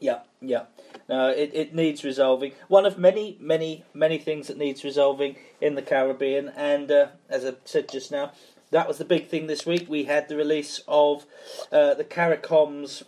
Yeah, 0.00 0.20
yeah. 0.40 0.64
No, 1.08 1.28
it, 1.28 1.50
it 1.54 1.74
needs 1.74 2.04
resolving. 2.04 2.52
One 2.68 2.86
of 2.86 2.98
many, 2.98 3.36
many, 3.40 3.84
many 3.94 4.18
things 4.18 4.48
that 4.48 4.58
needs 4.58 4.84
resolving 4.84 5.36
in 5.60 5.74
the 5.74 5.82
Caribbean. 5.82 6.48
And 6.48 6.90
uh, 6.90 7.08
as 7.28 7.44
I 7.44 7.54
said 7.64 7.88
just 7.88 8.10
now, 8.10 8.32
that 8.70 8.88
was 8.88 8.98
the 8.98 9.04
big 9.04 9.28
thing 9.28 9.46
this 9.46 9.64
week. 9.64 9.86
We 9.88 10.04
had 10.04 10.28
the 10.28 10.36
release 10.36 10.80
of 10.88 11.26
uh, 11.70 11.94
the 11.94 12.04
CARICOM's 12.04 13.04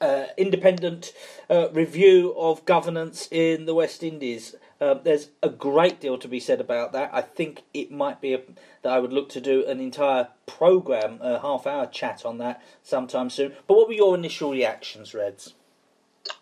uh, 0.00 0.26
independent 0.38 1.12
uh, 1.50 1.68
review 1.70 2.34
of 2.38 2.64
governance 2.64 3.28
in 3.30 3.66
the 3.66 3.74
West 3.74 4.02
Indies. 4.02 4.54
Uh, 4.80 4.94
there's 4.94 5.28
a 5.42 5.50
great 5.50 6.00
deal 6.00 6.16
to 6.16 6.28
be 6.28 6.40
said 6.40 6.60
about 6.60 6.92
that. 6.92 7.10
I 7.12 7.20
think 7.20 7.62
it 7.74 7.92
might 7.92 8.22
be 8.22 8.32
a, 8.32 8.40
that 8.82 8.92
I 8.92 8.98
would 8.98 9.12
look 9.12 9.28
to 9.30 9.40
do 9.40 9.66
an 9.66 9.80
entire 9.80 10.28
program, 10.46 11.18
a 11.20 11.40
half-hour 11.40 11.86
chat 11.88 12.24
on 12.24 12.38
that 12.38 12.62
sometime 12.82 13.28
soon. 13.28 13.52
But 13.66 13.76
what 13.76 13.88
were 13.88 13.94
your 13.94 14.14
initial 14.14 14.52
reactions, 14.52 15.12
Reds? 15.12 15.52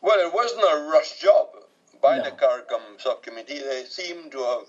Well, 0.02 0.18
it 0.26 0.32
wasn't 0.32 0.62
a 0.62 0.88
rush 0.90 1.20
job 1.20 1.48
by 2.02 2.18
No. 2.18 2.24
the 2.24 2.30
CARICOM 2.32 3.00
subcommittee. 3.00 3.58
They 3.58 3.84
seem 3.84 4.30
to 4.30 4.38
have 4.38 4.66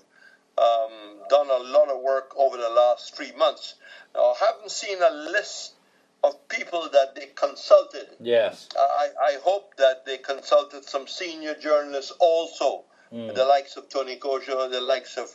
um, 0.58 1.20
done 1.28 1.48
a 1.50 1.58
lot 1.58 1.88
of 1.88 2.00
work 2.00 2.34
over 2.36 2.56
the 2.56 2.68
last 2.68 3.14
three 3.16 3.32
months. 3.32 3.74
Now, 4.14 4.32
I 4.32 4.46
haven't 4.46 4.70
seen 4.70 4.98
a 5.02 5.10
list 5.10 5.74
of 6.22 6.48
people 6.48 6.88
that 6.92 7.14
they 7.14 7.26
consulted. 7.34 8.08
Yes. 8.20 8.68
I, 8.78 9.08
I 9.22 9.38
hope 9.42 9.76
that 9.76 10.04
they 10.04 10.18
consulted 10.18 10.84
some 10.84 11.06
senior 11.06 11.54
journalists 11.54 12.12
also, 12.20 12.84
the 13.10 13.44
likes 13.44 13.76
of 13.76 13.88
Tony 13.88 14.16
Cozier, 14.16 14.68
the 14.68 14.80
likes 14.80 15.16
of, 15.16 15.34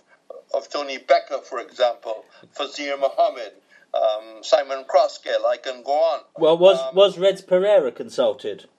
of 0.54 0.70
Tony 0.70 0.98
Becca, 0.98 1.40
for 1.44 1.60
example, 1.60 2.24
Fazeer 2.58 2.98
Mohammed, 3.00 3.52
um, 3.94 4.44
Simon 4.44 4.86
Crosskill. 4.88 5.46
I 5.46 5.58
can 5.58 5.84
go 5.84 5.92
on. 5.92 6.22
Well, 6.38 6.58
was 6.58 6.80
Um, 6.80 6.96
was 6.96 7.18
Reds 7.18 7.42
Perreira 7.42 7.94
consulted? 7.94 8.70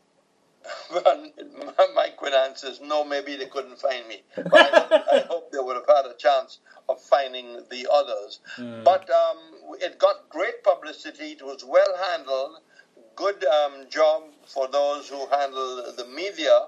My 1.94 2.08
quick 2.16 2.34
answer 2.34 2.68
is 2.68 2.80
no, 2.80 3.04
maybe 3.04 3.36
they 3.36 3.46
couldn't 3.46 3.78
find 3.78 4.06
me. 4.08 4.22
But 4.36 4.52
I, 4.54 4.80
hope, 4.80 4.92
I 5.12 5.24
hope 5.28 5.52
they 5.52 5.58
would 5.58 5.76
have 5.76 5.86
had 5.86 6.06
a 6.06 6.14
chance 6.16 6.58
of 6.88 7.00
finding 7.00 7.62
the 7.70 7.86
others. 7.92 8.40
But 8.84 9.08
um, 9.10 9.38
it 9.80 9.98
got 9.98 10.28
great 10.28 10.62
publicity. 10.62 11.32
It 11.32 11.42
was 11.44 11.64
well 11.64 11.96
handled. 12.10 12.58
Good 13.14 13.44
um, 13.44 13.86
job 13.88 14.22
for 14.46 14.68
those 14.68 15.08
who 15.08 15.26
handle 15.28 15.92
the 15.96 16.06
media. 16.06 16.66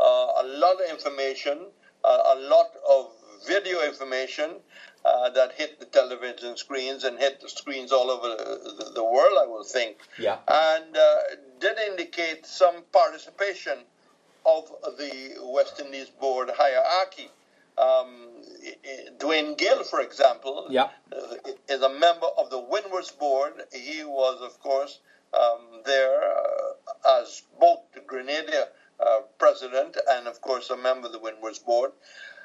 Uh, 0.00 0.04
a 0.42 0.44
lot 0.46 0.74
of 0.82 0.90
information, 0.90 1.58
uh, 2.04 2.34
a 2.34 2.38
lot 2.40 2.70
of 2.88 3.10
video 3.46 3.82
information 3.84 4.56
uh, 5.04 5.28
that 5.30 5.52
hit 5.52 5.78
the 5.78 5.86
television 5.86 6.56
screens 6.56 7.04
and 7.04 7.18
hit 7.18 7.40
the 7.40 7.48
screens 7.48 7.92
all 7.92 8.10
over 8.10 8.28
the, 8.28 8.84
the, 8.84 8.90
the 8.94 9.04
world, 9.04 9.38
I 9.40 9.46
will 9.46 9.62
think 9.64 9.98
Yeah. 10.18 10.38
and 10.48 10.96
uh, 10.96 11.16
did 11.64 11.78
indicate 11.78 12.44
some 12.44 12.82
participation 12.92 13.78
of 14.44 14.70
the 14.98 15.12
West 15.56 15.80
Indies 15.80 16.10
board 16.10 16.50
hierarchy. 16.54 17.30
Um, 17.78 18.42
Dwain 19.18 19.56
Gill, 19.56 19.82
for 19.84 20.00
example, 20.00 20.66
Yeah. 20.70 20.90
is 21.66 21.80
a 21.80 21.88
member 21.88 22.26
of 22.40 22.50
the 22.50 22.58
Windwards 22.58 23.12
board. 23.12 23.54
He 23.72 24.04
was, 24.04 24.42
of 24.42 24.60
course, 24.60 25.00
um, 25.32 25.80
there 25.86 26.16
uh, 26.22 27.18
as 27.20 27.42
both 27.58 27.80
the 27.94 28.00
Grenadier 28.00 28.66
uh, 29.00 29.20
president 29.38 29.96
and, 30.06 30.28
of 30.28 30.42
course, 30.42 30.68
a 30.68 30.76
member 30.76 31.06
of 31.06 31.12
the 31.12 31.18
Windwards 31.18 31.60
board. 31.60 31.92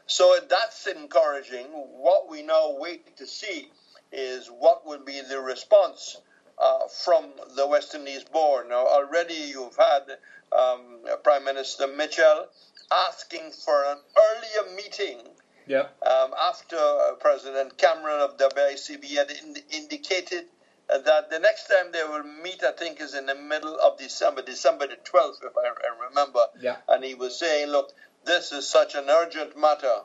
So 0.07 0.39
that's 0.49 0.87
encouraging. 0.87 1.67
What 2.07 2.29
we 2.29 2.41
now 2.41 2.71
wait 2.85 3.17
to 3.17 3.27
see 3.27 3.69
is 4.13 4.47
what 4.47 4.85
will 4.87 5.03
be 5.13 5.19
the 5.21 5.39
response 5.41 6.21
uh, 6.59 6.87
from 6.87 7.25
the 7.55 7.65
West 7.67 7.95
Indies 7.95 8.23
board. 8.25 8.67
Now, 8.69 8.85
already 8.85 9.33
you've 9.33 9.75
had 9.77 10.03
um, 10.51 10.99
Prime 11.23 11.45
Minister 11.45 11.87
Mitchell 11.87 12.47
asking 12.91 13.51
for 13.51 13.83
an 13.85 13.97
earlier 14.17 14.75
meeting 14.75 15.19
Yeah. 15.67 15.87
um, 16.01 16.33
after 16.41 16.75
uh, 16.77 17.13
President 17.19 17.77
Cameron 17.77 18.21
of 18.21 18.37
WICB 18.37 19.05
had 19.15 19.31
ind- 19.31 19.63
indicated 19.71 20.45
that 20.87 21.29
the 21.29 21.37
next 21.37 21.67
time 21.67 21.91
they 21.91 22.03
will 22.03 22.23
meet, 22.23 22.63
I 22.63 22.71
think, 22.71 22.99
is 22.99 23.13
in 23.13 23.27
the 23.27 23.35
middle 23.35 23.77
of 23.79 23.99
December, 23.99 24.41
December 24.41 24.87
the 24.87 24.95
12th, 24.95 25.43
if 25.43 25.53
I, 25.55 25.67
I 25.67 26.07
remember. 26.09 26.41
Yeah. 26.59 26.77
And 26.87 27.03
he 27.03 27.13
was 27.13 27.37
saying, 27.37 27.67
look, 27.69 27.93
this 28.25 28.51
is 28.51 28.67
such 28.67 28.95
an 28.95 29.07
urgent 29.07 29.55
matter. 29.55 29.97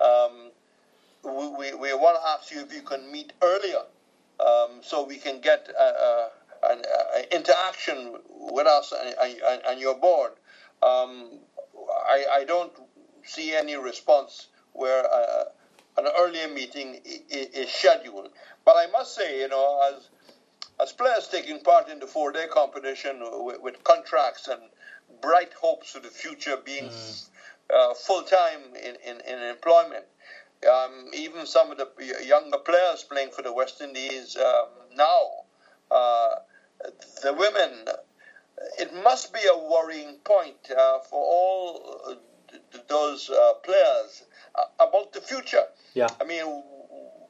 Um, 0.00 0.50
we, 1.22 1.48
we, 1.48 1.74
we 1.74 1.92
want 1.94 2.16
to 2.22 2.28
ask 2.28 2.50
you 2.50 2.62
if 2.62 2.72
you 2.72 2.80
can 2.80 3.12
meet 3.12 3.34
earlier 3.42 3.82
um, 4.40 4.80
so 4.82 5.04
we 5.04 5.16
can 5.16 5.40
get 5.40 5.68
uh, 5.78 5.82
uh, 5.82 6.28
an 6.70 6.82
uh, 6.82 7.18
interaction 7.32 8.16
with 8.28 8.66
us 8.66 8.92
and, 8.92 9.14
and, 9.20 9.62
and 9.68 9.80
your 9.80 9.96
board. 9.98 10.32
Um, 10.82 11.38
I, 12.06 12.24
I 12.32 12.44
don't 12.44 12.72
see 13.24 13.54
any 13.54 13.76
response 13.76 14.48
where 14.72 15.04
uh, 15.12 15.44
an 15.98 16.06
earlier 16.18 16.48
meeting 16.48 17.00
is 17.04 17.70
scheduled. 17.70 18.30
But 18.64 18.76
I 18.76 18.86
must 18.86 19.14
say, 19.14 19.40
you 19.40 19.48
know, 19.48 19.92
as 19.92 20.08
as 20.82 20.92
players 20.92 21.28
taking 21.28 21.60
part 21.60 21.88
in 21.90 21.98
the 21.98 22.06
four-day 22.06 22.46
competition 22.50 23.20
with, 23.44 23.60
with 23.60 23.84
contracts 23.84 24.48
and 24.48 24.62
bright 25.20 25.52
hopes 25.52 25.90
for 25.90 26.00
the 26.00 26.08
future 26.08 26.56
being 26.64 26.88
uh, 27.74 27.92
full-time 27.94 28.60
in, 28.82 28.96
in, 29.06 29.20
in 29.20 29.42
employment, 29.42 30.04
um, 30.68 31.08
even 31.12 31.46
some 31.46 31.70
of 31.70 31.78
the 31.78 31.88
younger 32.24 32.58
players 32.58 33.04
playing 33.04 33.30
for 33.30 33.42
the 33.42 33.52
West 33.52 33.80
Indies 33.80 34.36
um, 34.36 34.68
now, 34.94 35.30
uh, 35.90 36.36
the 37.22 37.32
women, 37.32 37.86
it 38.78 38.92
must 39.02 39.32
be 39.32 39.40
a 39.50 39.56
worrying 39.56 40.16
point 40.24 40.70
uh, 40.70 40.98
for 40.98 41.22
all 41.22 42.00
uh, 42.04 42.14
th- 42.50 42.62
th- 42.72 42.84
those 42.88 43.30
uh, 43.30 43.54
players 43.62 44.22
uh, 44.54 44.64
about 44.78 45.12
the 45.12 45.20
future. 45.20 45.64
Yeah. 45.94 46.08
I 46.20 46.24
mean, 46.24 46.44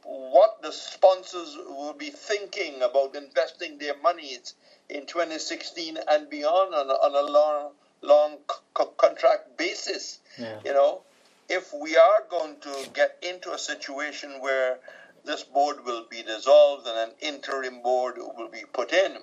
what 0.03 0.61
the 0.63 0.73
sponsors 0.73 1.57
will 1.57 1.95
be 1.95 2.11
thinking 2.11 2.83
about 2.83 3.15
investing 3.15 3.79
their 3.79 3.97
monies 3.97 4.55
in 4.89 5.07
2016 5.07 5.99
and 6.09 6.29
beyond 6.29 6.75
on 6.75 6.91
a, 6.91 6.95
on 6.95 7.15
a 7.15 7.31
long, 7.31 7.73
long 8.03 8.39
co- 8.75 8.87
contract 8.97 9.57
basis. 9.57 10.19
Yeah. 10.39 10.59
You 10.65 10.73
know, 10.73 11.03
if 11.51 11.75
we 11.75 11.97
are 11.97 12.23
going 12.31 12.57
to 12.61 12.89
get 12.95 13.19
into 13.23 13.53
a 13.53 13.59
situation 13.59 14.41
where 14.41 14.79
this 15.25 15.43
board 15.43 15.85
will 15.85 16.07
be 16.09 16.23
dissolved 16.23 16.87
and 16.87 17.11
an 17.11 17.17
interim 17.21 17.83
board 17.83 18.17
will 18.17 18.49
be 18.49 18.63
put 18.73 18.93
in, 18.93 19.17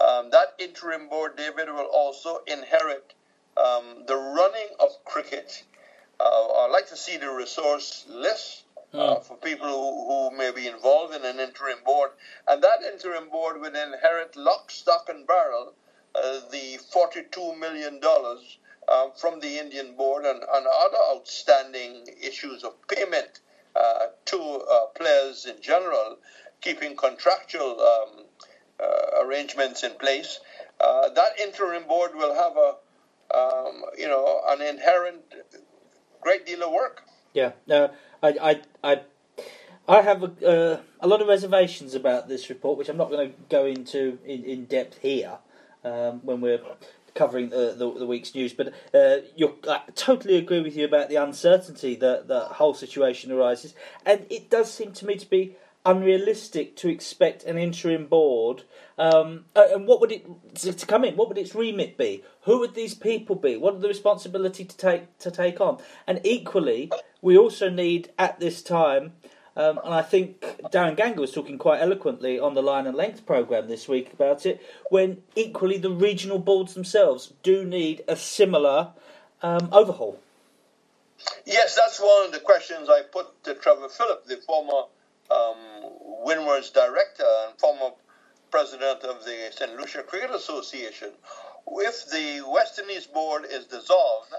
um, 0.00 0.30
that 0.30 0.54
interim 0.58 1.08
board, 1.08 1.36
David, 1.36 1.68
will 1.68 1.90
also 1.92 2.38
inherit 2.46 3.14
um, 3.56 4.04
the 4.06 4.16
running 4.16 4.68
of 4.78 4.90
cricket. 5.04 5.64
Uh, 6.20 6.46
I'd 6.60 6.70
like 6.70 6.88
to 6.88 6.96
see 6.96 7.16
the 7.16 7.30
resource 7.30 8.06
list 8.08 8.62
uh, 8.94 9.16
for 9.16 9.36
people 9.36 9.66
who, 9.66 10.30
who 10.30 10.36
may 10.36 10.52
be 10.52 10.68
involved 10.68 11.14
in 11.14 11.24
an 11.24 11.40
interim 11.40 11.78
board. 11.84 12.10
And 12.48 12.62
that 12.62 12.82
interim 12.82 13.28
board 13.28 13.60
will 13.60 13.74
inherit 13.74 14.36
lock, 14.36 14.70
stock, 14.70 15.08
and 15.08 15.26
barrel 15.26 15.74
uh, 16.14 16.40
the 16.50 16.78
$42 16.94 17.58
million 17.58 18.00
uh, 18.88 19.10
from 19.16 19.40
the 19.40 19.58
Indian 19.58 19.96
board 19.96 20.24
and, 20.24 20.42
and 20.42 20.66
other 20.66 20.98
outstanding 21.14 22.06
issues 22.22 22.64
of 22.64 22.74
payment 22.88 23.40
uh, 23.74 24.06
to 24.24 24.38
uh, 24.38 24.86
players 24.96 25.46
in 25.46 25.60
general, 25.60 26.16
keeping 26.60 26.96
contractual 26.96 27.80
um, 27.80 28.24
uh, 28.80 29.24
arrangements 29.24 29.82
in 29.82 29.92
place. 29.92 30.40
Uh, 30.80 31.08
that 31.10 31.38
interim 31.40 31.86
board 31.86 32.12
will 32.14 32.34
have 32.34 32.56
a 32.56 32.76
um, 33.34 33.82
you 33.98 34.08
know, 34.08 34.40
an 34.48 34.62
inherent 34.62 35.22
great 36.20 36.46
deal 36.46 36.62
of 36.62 36.72
work. 36.72 37.02
Yeah, 37.32 37.52
no, 37.66 37.90
I, 38.22 38.60
I, 38.82 38.92
I, 38.92 39.00
I 39.88 40.02
have 40.02 40.22
a, 40.22 40.46
uh, 40.46 40.80
a 41.00 41.06
lot 41.06 41.20
of 41.20 41.28
reservations 41.28 41.94
about 41.94 42.28
this 42.28 42.48
report, 42.48 42.78
which 42.78 42.88
I'm 42.88 42.96
not 42.96 43.10
going 43.10 43.30
to 43.30 43.36
go 43.48 43.66
into 43.66 44.18
in, 44.24 44.44
in 44.44 44.64
depth 44.64 44.98
here 44.98 45.38
um, 45.84 46.20
when 46.24 46.40
we're 46.40 46.60
covering 47.16 47.48
the, 47.48 47.74
the, 47.76 47.98
the 47.98 48.06
week's 48.06 48.34
news. 48.34 48.52
But 48.52 48.68
uh, 48.94 49.16
I 49.68 49.80
totally 49.94 50.36
agree 50.36 50.60
with 50.60 50.76
you 50.76 50.84
about 50.84 51.08
the 51.08 51.16
uncertainty 51.16 51.96
that 51.96 52.28
the 52.28 52.40
whole 52.40 52.74
situation 52.74 53.32
arises, 53.32 53.74
and 54.04 54.26
it 54.30 54.50
does 54.50 54.72
seem 54.72 54.92
to 54.92 55.06
me 55.06 55.16
to 55.16 55.28
be 55.28 55.56
unrealistic 55.86 56.76
to 56.76 56.88
expect 56.88 57.44
an 57.44 57.56
interim 57.56 58.06
board. 58.06 58.64
Um, 58.98 59.44
and 59.54 59.86
what 59.86 60.00
would 60.00 60.12
it 60.12 60.26
to, 60.56 60.72
to 60.72 60.86
come 60.86 61.04
in? 61.04 61.16
What 61.16 61.28
would 61.28 61.38
its 61.38 61.54
remit 61.54 61.96
be? 61.96 62.24
Who 62.42 62.58
would 62.58 62.74
these 62.74 62.94
people 62.94 63.36
be? 63.36 63.56
What 63.56 63.74
are 63.74 63.78
the 63.78 63.88
responsibility 63.88 64.64
to 64.64 64.76
take 64.76 65.18
to 65.18 65.30
take 65.30 65.60
on? 65.60 65.78
And 66.06 66.20
equally, 66.24 66.90
we 67.22 67.38
also 67.38 67.70
need 67.70 68.10
at 68.18 68.40
this 68.40 68.62
time. 68.62 69.12
Um, 69.56 69.80
and 69.82 69.94
I 69.94 70.02
think 70.02 70.40
Darren 70.70 70.96
Ganga 70.96 71.20
was 71.20 71.32
talking 71.32 71.56
quite 71.56 71.80
eloquently 71.80 72.38
on 72.38 72.54
the 72.54 72.62
Line 72.62 72.86
and 72.86 72.96
Length 72.96 73.24
programme 73.24 73.68
this 73.68 73.88
week 73.88 74.12
about 74.12 74.44
it, 74.44 74.62
when 74.90 75.22
equally 75.34 75.78
the 75.78 75.90
regional 75.90 76.38
boards 76.38 76.74
themselves 76.74 77.32
do 77.42 77.64
need 77.64 78.04
a 78.06 78.16
similar 78.16 78.90
um, 79.42 79.70
overhaul. 79.72 80.20
Yes, 81.46 81.74
that's 81.74 81.98
one 81.98 82.26
of 82.26 82.32
the 82.32 82.40
questions 82.40 82.88
I 82.90 83.02
put 83.10 83.42
to 83.44 83.54
Trevor 83.54 83.88
Phillip, 83.88 84.26
the 84.26 84.36
former 84.36 84.88
um, 85.30 85.56
Windward's 86.24 86.70
director 86.70 87.24
and 87.46 87.58
former 87.58 87.94
president 88.50 89.02
of 89.02 89.24
the 89.24 89.50
St. 89.50 89.74
Lucia 89.76 90.02
Cricket 90.02 90.30
Association. 90.30 91.10
If 91.68 92.10
the 92.10 92.44
West 92.48 92.78
Indies 92.78 93.06
board 93.06 93.44
is 93.50 93.66
dissolved, 93.66 94.34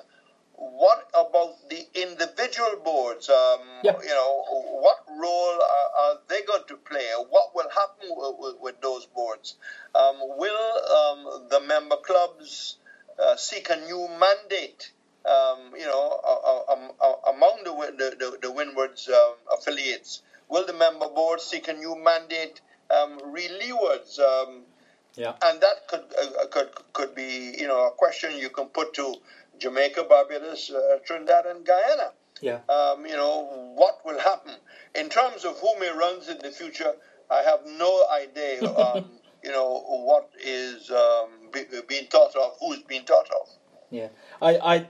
what 0.57 1.09
about 1.17 1.69
the 1.69 1.85
individual 1.93 2.81
boards? 2.83 3.29
Um, 3.29 3.59
yep. 3.83 3.99
You 4.03 4.09
know, 4.09 4.43
what 4.81 4.97
role 5.09 5.59
are, 5.61 5.89
are, 6.01 6.19
they 6.27 6.41
going 6.43 6.63
to 6.67 6.77
play? 6.77 7.07
What 7.29 7.55
will 7.55 7.69
happen 7.69 8.09
with, 8.09 8.35
with, 8.39 8.55
with 8.61 8.81
those 8.81 9.05
boards? 9.05 9.55
Um, 9.95 10.15
will 10.19 10.71
um, 10.97 11.47
the 11.49 11.61
member 11.61 11.97
clubs 11.97 12.77
uh, 13.23 13.35
seek 13.35 13.69
a 13.69 13.75
new 13.75 14.07
mandate? 14.19 14.91
Um, 15.25 15.73
you 15.77 15.85
know, 15.85 16.21
uh, 16.23 16.73
uh, 16.73 17.31
among 17.33 17.63
the 17.63 17.71
the, 17.97 18.15
the, 18.17 18.37
the 18.41 18.51
Windward's 18.51 19.09
um, 19.09 19.35
affiliates, 19.51 20.21
Will 20.49 20.65
the 20.65 20.73
member 20.73 21.09
board 21.09 21.41
seek 21.41 21.67
a 21.67 21.73
new 21.73 21.95
mandate 22.01 22.61
um, 22.89 23.19
leewards? 23.33 24.19
Um, 24.19 24.63
yeah. 25.15 25.33
And 25.41 25.59
that 25.61 25.87
could 25.87 26.03
uh, 26.17 26.45
could 26.47 26.69
could 26.93 27.15
be 27.15 27.55
you 27.57 27.67
know 27.67 27.87
a 27.87 27.91
question 27.91 28.37
you 28.37 28.49
can 28.49 28.67
put 28.67 28.93
to 28.93 29.15
Jamaica, 29.59 30.05
Barbados, 30.09 30.71
uh, 30.71 30.97
Trinidad, 31.05 31.45
and 31.45 31.65
Guyana. 31.65 32.11
Yeah. 32.41 32.59
Um, 32.69 33.05
you 33.05 33.15
know 33.15 33.73
what 33.75 34.05
will 34.05 34.19
happen 34.19 34.53
in 34.95 35.09
terms 35.09 35.43
of 35.43 35.57
who 35.59 35.79
may 35.79 35.89
runs 35.89 36.29
in 36.29 36.37
the 36.39 36.51
future. 36.51 36.93
I 37.29 37.41
have 37.41 37.61
no 37.65 38.05
idea. 38.11 38.61
Um, 38.77 39.11
you 39.43 39.51
know 39.51 39.83
what 39.87 40.29
is 40.43 40.91
um, 40.91 41.29
be, 41.51 41.63
being 41.87 42.07
thought 42.07 42.35
of, 42.35 42.57
who's 42.59 42.79
being 42.79 43.03
thought 43.03 43.29
of. 43.41 43.49
Yeah, 43.89 44.07
I, 44.41 44.57
I, 44.57 44.87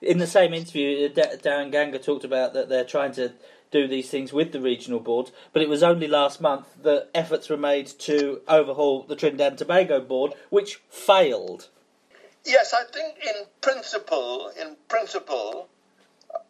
in 0.00 0.18
the 0.18 0.26
same 0.26 0.54
interview, 0.54 1.08
Darren 1.08 1.72
Ganga 1.72 1.98
talked 1.98 2.24
about 2.24 2.54
that 2.54 2.68
they're 2.68 2.84
trying 2.84 3.12
to 3.12 3.32
do 3.70 3.88
these 3.88 4.08
things 4.08 4.32
with 4.32 4.52
the 4.52 4.60
regional 4.60 5.00
boards, 5.00 5.32
but 5.52 5.62
it 5.62 5.68
was 5.68 5.82
only 5.82 6.06
last 6.06 6.40
month 6.40 6.66
that 6.82 7.08
efforts 7.14 7.48
were 7.48 7.56
made 7.56 7.86
to 7.86 8.40
overhaul 8.46 9.02
the 9.02 9.16
Trinidad 9.16 9.52
and 9.52 9.58
Tobago 9.58 10.00
board, 10.00 10.34
which 10.50 10.80
failed. 10.88 11.68
Yes, 12.46 12.72
I 12.72 12.84
think 12.84 13.18
in 13.18 13.44
principle, 13.60 14.52
in 14.60 14.76
principle, 14.88 15.68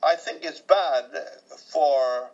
I 0.03 0.15
think 0.17 0.45
it's 0.45 0.61
bad 0.61 1.05
for 1.73 2.31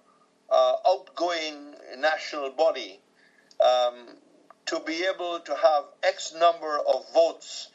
uh, 0.50 0.74
outgoing 0.88 1.74
national 1.98 2.50
body 2.50 3.00
um, 3.64 4.16
to 4.66 4.80
be 4.80 5.04
able 5.04 5.38
to 5.40 5.54
have 5.54 5.84
X 6.02 6.34
number 6.36 6.78
of 6.92 7.04
votes, 7.14 7.68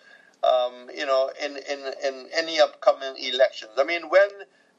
um, 0.43 0.89
you 0.93 1.05
know, 1.05 1.31
in, 1.41 1.55
in, 1.55 1.79
in 2.03 2.27
any 2.35 2.59
upcoming 2.59 3.15
elections. 3.17 3.71
I 3.77 3.85
mean, 3.85 4.09
when 4.09 4.29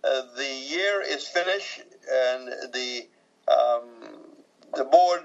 uh, 0.04 0.22
the 0.36 0.46
year 0.46 1.02
is 1.02 1.26
finished 1.26 1.80
and 2.10 2.48
the 2.72 3.06
um, 3.48 3.88
the 4.76 4.84
board 4.84 5.22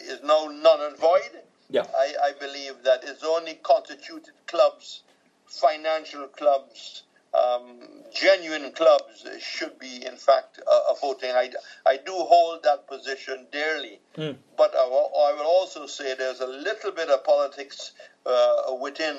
is 0.00 0.20
now 0.22 0.48
null 0.50 0.80
and 0.86 0.96
void. 0.96 1.42
Yeah. 1.68 1.84
I, 1.94 2.14
I 2.24 2.32
believe 2.40 2.82
that 2.84 3.04
it's 3.04 3.22
only 3.22 3.54
constituted 3.62 4.34
clubs, 4.46 5.02
financial 5.50 6.28
clubs, 6.28 7.02
um, 7.34 7.80
genuine 8.12 8.72
clubs 8.72 9.26
should 9.40 9.78
be, 9.78 10.04
in 10.06 10.16
fact, 10.16 10.60
uh, 10.66 10.94
voting. 11.00 11.30
I, 11.30 11.50
I 11.86 11.96
do 11.96 12.12
hold 12.12 12.62
that 12.62 12.86
position 12.86 13.46
dearly. 13.52 14.00
Mm. 14.16 14.36
But 14.56 14.74
I 14.76 14.84
will, 14.84 15.10
I 15.16 15.34
will, 15.34 15.46
also 15.46 15.86
say 15.86 16.14
there's 16.14 16.40
a 16.40 16.46
little 16.46 16.92
bit 16.92 17.08
of 17.08 17.24
politics 17.24 17.92
uh, 18.26 18.74
within 18.80 19.16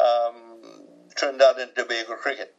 um, 0.00 0.60
Trinidad 1.14 1.58
and 1.58 1.74
Tobago 1.74 2.14
cricket. 2.16 2.54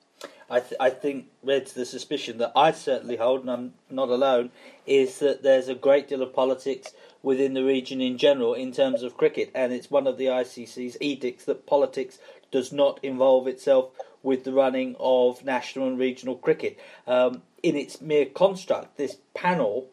I, 0.50 0.60
th- 0.60 0.76
I 0.80 0.90
think 0.90 1.28
to 1.46 1.76
the 1.76 1.86
suspicion 1.86 2.38
that 2.38 2.52
I 2.56 2.72
certainly 2.72 3.16
hold, 3.16 3.42
and 3.42 3.52
I'm 3.52 3.74
not 3.90 4.10
alone, 4.10 4.52
is 4.86 5.20
that 5.20 5.42
there's 5.42 5.68
a 5.68 5.76
great 5.76 6.08
deal 6.08 6.22
of 6.22 6.34
politics 6.34 6.94
within 7.24 7.54
the 7.54 7.64
region 7.64 8.02
in 8.02 8.18
general 8.18 8.54
in 8.54 8.72
terms 8.72 9.02
of 9.02 9.18
cricket, 9.18 9.50
and 9.56 9.72
it's 9.74 9.90
one 9.90 10.06
of 10.06 10.18
the 10.18 10.26
ICC's 10.26 10.98
edicts 11.00 11.46
that 11.46 11.66
politics 11.66 12.20
does 12.54 12.72
not 12.72 13.00
involve 13.04 13.48
itself 13.48 13.90
with 14.22 14.44
the 14.44 14.54
running 14.54 14.96
of 15.00 15.44
national 15.44 15.88
and 15.88 15.98
regional 15.98 16.36
cricket. 16.36 16.80
Um, 17.08 17.42
in 17.64 17.76
its 17.76 18.00
mere 18.00 18.28
construct, 18.28 18.96
this 18.98 19.18
panel 19.34 19.90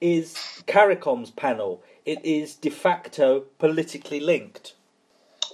is 0.00 0.34
CARICOM's 0.66 1.30
panel. 1.30 1.82
It 2.04 2.22
is 2.24 2.54
de 2.54 2.70
facto 2.70 3.40
politically 3.58 4.20
linked. 4.20 4.74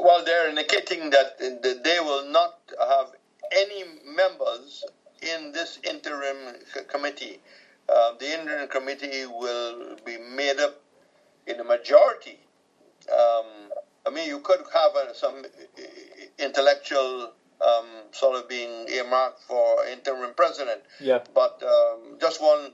Well, 0.00 0.24
they're 0.24 0.48
indicating 0.48 1.10
that 1.10 1.38
they 1.38 2.00
will 2.00 2.28
not 2.28 2.58
have 2.78 3.12
any 3.52 3.84
members 4.04 4.84
in 5.22 5.52
this 5.52 5.78
interim 5.88 6.56
committee. 6.88 7.40
Uh, 7.88 8.12
the 8.18 8.38
interim 8.38 8.68
committee 8.68 9.26
will 9.26 9.96
be 10.04 10.18
made 10.18 10.58
up 10.58 10.80
in 11.46 11.60
a 11.60 11.64
majority. 11.64 12.38
Um, 13.10 13.46
I 14.06 14.10
mean, 14.10 14.28
you 14.28 14.40
could 14.40 14.60
have 14.72 14.96
uh, 14.96 15.12
some 15.12 15.44
intellectual 16.38 17.32
um, 17.60 17.86
sort 18.12 18.36
of 18.36 18.48
being 18.48 18.88
earmarked 18.88 19.42
for 19.42 19.84
interim 19.86 20.34
president. 20.34 20.82
Yeah. 21.00 21.20
But 21.34 21.62
um, 21.62 22.18
just 22.20 22.40
one 22.40 22.72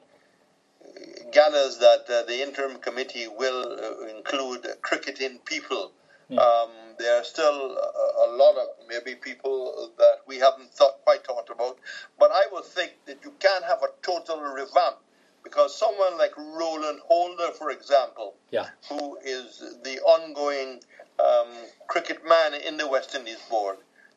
gathers 1.32 1.78
that 1.78 2.04
uh, 2.08 2.22
the 2.26 2.42
interim 2.42 2.78
committee 2.78 3.26
will 3.28 3.62
uh, 3.72 4.16
include 4.16 4.66
cricketing 4.82 5.38
people. 5.44 5.92
Yeah. 6.28 6.40
Um, 6.40 6.70
there 6.98 7.20
are 7.20 7.24
still 7.24 7.76
a, 7.76 8.26
a, 8.26 8.28
lot 8.36 8.56
of 8.56 8.68
maybe 8.88 9.14
people 9.14 9.90
that 9.98 10.20
we 10.26 10.38
haven't 10.38 10.72
thought, 10.72 11.04
quite 11.04 11.24
thought 11.26 11.50
about. 11.50 11.78
But 12.18 12.30
I 12.32 12.44
would 12.52 12.64
think 12.64 12.92
that 13.06 13.18
you 13.24 13.32
can 13.38 13.62
have 13.62 13.82
a 13.82 13.88
total 14.02 14.40
revamp 14.40 14.96
because 15.42 15.78
someone 15.78 16.16
like 16.16 16.36
Roland 16.36 17.00
Holder, 17.06 17.50
for 17.58 17.70
example, 17.70 18.34
yeah. 18.50 18.68
who 18.88 19.18
is 19.22 19.76
the 19.84 20.00
ongoing 20.00 20.80
um, 21.18 21.48
cricket 21.86 22.26
man 22.26 22.54
in 22.54 22.76
the 22.76 22.86
West 22.86 23.14
Indies 23.14 23.42
board, 23.50 23.76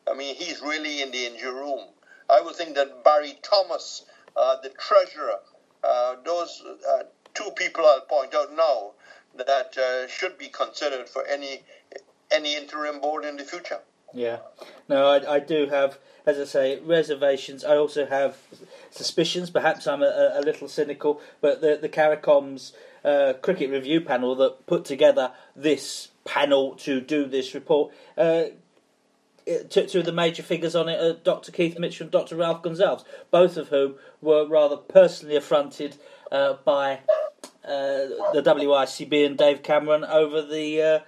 I 0.10 0.14
mean, 0.16 0.36
he's 0.36 0.62
really 0.62 1.02
in 1.02 1.12
the 1.12 1.26
injury 1.26 1.54
room. 1.54 1.86
I 2.30 2.42
would 2.42 2.56
think 2.56 2.76
that 2.76 3.04
Barry 3.04 3.38
Thomas, 3.42 4.06
uh, 4.36 4.58
the 4.62 4.70
treasurer, 4.70 5.40
uh, 5.84 6.16
those 6.24 6.64
uh, 6.90 7.04
two 7.34 7.52
people 7.56 7.86
I'll 7.86 8.02
point 8.02 8.34
out 8.36 8.56
now 8.56 8.92
that 9.36 9.78
uh, 9.78 10.08
should 10.08 10.38
be 10.38 10.48
considered 10.48 11.08
for 11.08 11.26
any 11.26 11.62
any 12.32 12.56
interim 12.56 13.00
board 13.00 13.24
in 13.24 13.38
the 13.38 13.44
future. 13.44 13.80
Yeah, 14.14 14.40
no, 14.90 15.08
I, 15.08 15.36
I 15.36 15.40
do 15.40 15.68
have, 15.68 15.98
as 16.26 16.40
I 16.40 16.46
say, 16.46 16.80
reservations. 16.80 17.64
I 17.64 17.76
also 17.76 18.06
have 18.06 18.38
suspicions. 18.90 19.50
Perhaps 19.50 19.88
I'm 19.88 20.02
a, 20.02 20.34
a 20.36 20.42
little 20.42 20.68
cynical, 20.68 21.22
but 21.42 21.62
the 21.62 21.78
the 21.78 21.90
CARICOM's 21.90 22.74
uh, 23.06 23.34
cricket 23.42 23.70
review 23.70 24.02
panel 24.02 24.36
that 24.36 24.66
put 24.66 24.86
together 24.86 25.32
this 25.56 26.10
panel 26.28 26.76
to 26.76 27.02
do 27.02 27.26
this 27.26 27.56
report. 27.56 27.94
Uh, 28.18 28.44
two, 29.70 30.00
of 30.00 30.06
the 30.06 30.12
major 30.12 30.44
figures 30.44 30.76
on 30.76 30.90
it 30.90 31.02
are 31.02 31.14
Dr. 31.14 31.52
Keith 31.52 31.80
Mitchell 31.80 32.06
and 32.06 32.12
Dr. 32.12 32.36
Ralph 32.36 32.62
Gonsalves, 32.62 33.04
both 33.32 33.58
of 33.58 33.70
whom 33.70 33.96
were 34.22 34.46
rather 34.46 34.78
personally 34.78 35.36
affronted 35.36 35.98
uh, 36.32 36.56
by 36.66 37.00
uh, 37.64 38.08
the 38.34 38.44
WICB 38.46 39.26
and 39.26 39.38
Dave 39.38 39.64
Cameron 39.64 40.04
over 40.04 40.42
the 40.42 40.82
uh, 40.82 41.00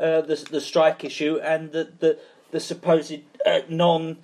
uh, 0.00 0.20
the 0.20 0.36
the 0.50 0.60
strike 0.60 1.04
issue 1.04 1.38
and 1.42 1.72
the 1.72 1.92
the, 1.98 2.18
the 2.50 2.60
supposed 2.60 3.20
uh, 3.44 3.60
non. 3.68 4.18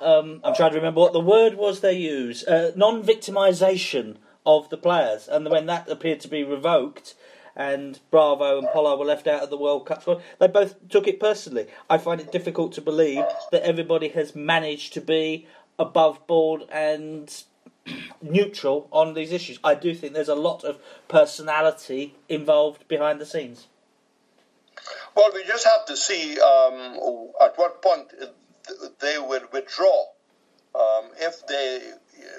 Um, 0.00 0.42
I'm 0.44 0.54
trying 0.54 0.72
to 0.72 0.76
remember 0.76 1.00
what 1.00 1.14
the 1.14 1.20
word 1.20 1.54
was 1.54 1.80
they 1.80 1.96
used. 1.96 2.46
Uh, 2.46 2.72
non-victimisation 2.76 4.16
of 4.44 4.68
the 4.68 4.76
players, 4.76 5.26
and 5.26 5.48
when 5.48 5.64
that 5.66 5.88
appeared 5.88 6.20
to 6.20 6.28
be 6.28 6.44
revoked, 6.44 7.14
and 7.56 7.98
Bravo 8.10 8.58
and 8.58 8.68
Pollard 8.68 8.98
were 8.98 9.06
left 9.06 9.26
out 9.26 9.42
of 9.42 9.50
the 9.50 9.56
World 9.56 9.86
Cup 9.86 10.02
squad. 10.02 10.22
They 10.38 10.46
both 10.46 10.88
took 10.88 11.08
it 11.08 11.18
personally. 11.18 11.66
I 11.88 11.98
find 11.98 12.20
it 12.20 12.30
difficult 12.30 12.72
to 12.72 12.82
believe 12.82 13.24
that 13.50 13.62
everybody 13.62 14.08
has 14.10 14.36
managed 14.36 14.92
to 14.94 15.00
be 15.00 15.46
above 15.78 16.26
board 16.26 16.62
and 16.70 17.44
neutral 18.22 18.88
on 18.92 19.14
these 19.14 19.32
issues. 19.32 19.58
I 19.64 19.74
do 19.74 19.94
think 19.94 20.12
there's 20.12 20.28
a 20.28 20.34
lot 20.34 20.64
of 20.64 20.78
personality 21.08 22.14
involved 22.28 22.86
behind 22.88 23.20
the 23.20 23.26
scenes. 23.26 23.66
Well, 25.16 25.30
we 25.32 25.44
just 25.44 25.66
have 25.66 25.86
to 25.86 25.96
see 25.96 26.38
um, 26.38 27.30
at 27.40 27.56
what 27.56 27.80
point 27.80 28.12
they 29.00 29.18
will 29.18 29.48
withdraw. 29.50 30.04
Um, 30.74 31.10
if 31.18 31.46
they 31.46 31.80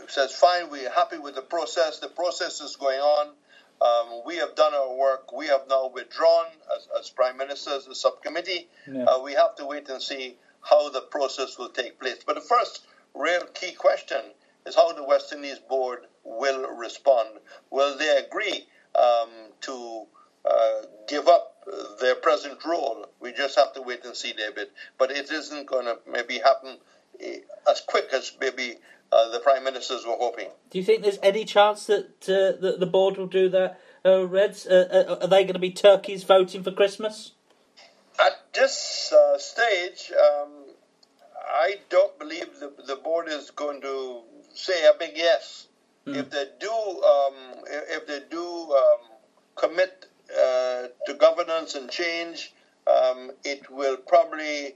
says, 0.07 0.31
fine, 0.31 0.69
we're 0.69 0.91
happy 0.91 1.17
with 1.17 1.35
the 1.35 1.41
process, 1.41 1.99
the 1.99 2.07
process 2.07 2.61
is 2.61 2.75
going 2.75 2.99
on, 2.99 3.33
um, 3.81 4.21
we 4.25 4.37
have 4.37 4.55
done 4.55 4.73
our 4.73 4.95
work, 4.95 5.31
we 5.31 5.47
have 5.47 5.61
now 5.69 5.89
withdrawn 5.93 6.47
as, 6.75 6.87
as 6.99 7.09
Prime 7.09 7.37
Ministers, 7.37 7.85
the 7.85 7.95
subcommittee. 7.95 8.67
Yeah. 8.91 9.03
Uh, 9.03 9.21
we 9.21 9.33
have 9.33 9.55
to 9.57 9.65
wait 9.65 9.87
and 9.89 10.01
see 10.01 10.37
how 10.61 10.89
the 10.89 11.01
process 11.01 11.57
will 11.57 11.69
take 11.69 11.99
place. 11.99 12.17
But 12.25 12.35
the 12.35 12.41
first 12.41 12.85
real 13.13 13.45
key 13.53 13.73
question 13.73 14.21
is 14.65 14.75
how 14.75 14.91
the 14.93 15.03
West 15.03 15.31
Indies 15.31 15.59
board 15.59 15.99
will 16.23 16.67
respond. 16.69 17.29
Will 17.69 17.97
they 17.97 18.17
agree 18.17 18.67
um, 18.95 19.29
to 19.61 20.05
uh, 20.43 20.81
give 21.07 21.27
up 21.27 21.65
their 21.99 22.15
present 22.15 22.63
role? 22.65 23.05
We 23.19 23.31
just 23.31 23.55
have 23.57 23.73
to 23.73 23.81
wait 23.81 24.03
and 24.05 24.15
see, 24.15 24.33
David. 24.33 24.69
But 24.97 25.11
it 25.11 25.31
isn't 25.31 25.67
going 25.67 25.85
to 25.85 25.97
maybe 26.09 26.39
happen 26.39 26.77
as 27.69 27.81
quick 27.81 28.09
as 28.13 28.31
maybe 28.39 28.75
uh, 29.11 29.29
the 29.29 29.39
prime 29.39 29.63
ministers 29.63 30.05
were 30.05 30.15
hoping. 30.17 30.49
Do 30.69 30.77
you 30.77 30.83
think 30.83 31.03
there's 31.03 31.19
any 31.23 31.45
chance 31.45 31.85
that 31.87 32.07
uh, 32.23 32.59
the, 32.59 32.77
the 32.79 32.85
board 32.85 33.17
will 33.17 33.27
do 33.27 33.49
that, 33.49 33.79
uh, 34.05 34.25
Reds? 34.25 34.67
Uh, 34.67 35.05
uh, 35.09 35.17
are 35.21 35.27
they 35.27 35.43
going 35.43 35.53
to 35.53 35.59
be 35.59 35.71
turkeys 35.71 36.23
voting 36.23 36.63
for 36.63 36.71
Christmas? 36.71 37.31
At 38.19 38.53
this 38.53 39.13
uh, 39.13 39.37
stage, 39.37 40.11
um, 40.11 40.49
I 41.47 41.75
don't 41.89 42.17
believe 42.19 42.59
the, 42.59 42.71
the 42.85 42.95
board 42.95 43.27
is 43.29 43.51
going 43.51 43.81
to 43.81 44.21
say 44.53 44.85
a 44.87 44.93
big 44.97 45.11
yes. 45.15 45.67
Mm. 46.05 46.15
If 46.15 46.29
they 46.31 46.45
do, 46.59 46.71
um, 46.71 47.33
if 47.65 48.07
they 48.07 48.21
do 48.29 48.41
um, 48.43 48.99
commit 49.55 50.05
uh, 50.31 50.87
to 51.05 51.13
governance 51.13 51.75
and 51.75 51.89
change, 51.89 52.53
um, 52.87 53.31
it 53.43 53.69
will 53.69 53.97
probably 53.97 54.75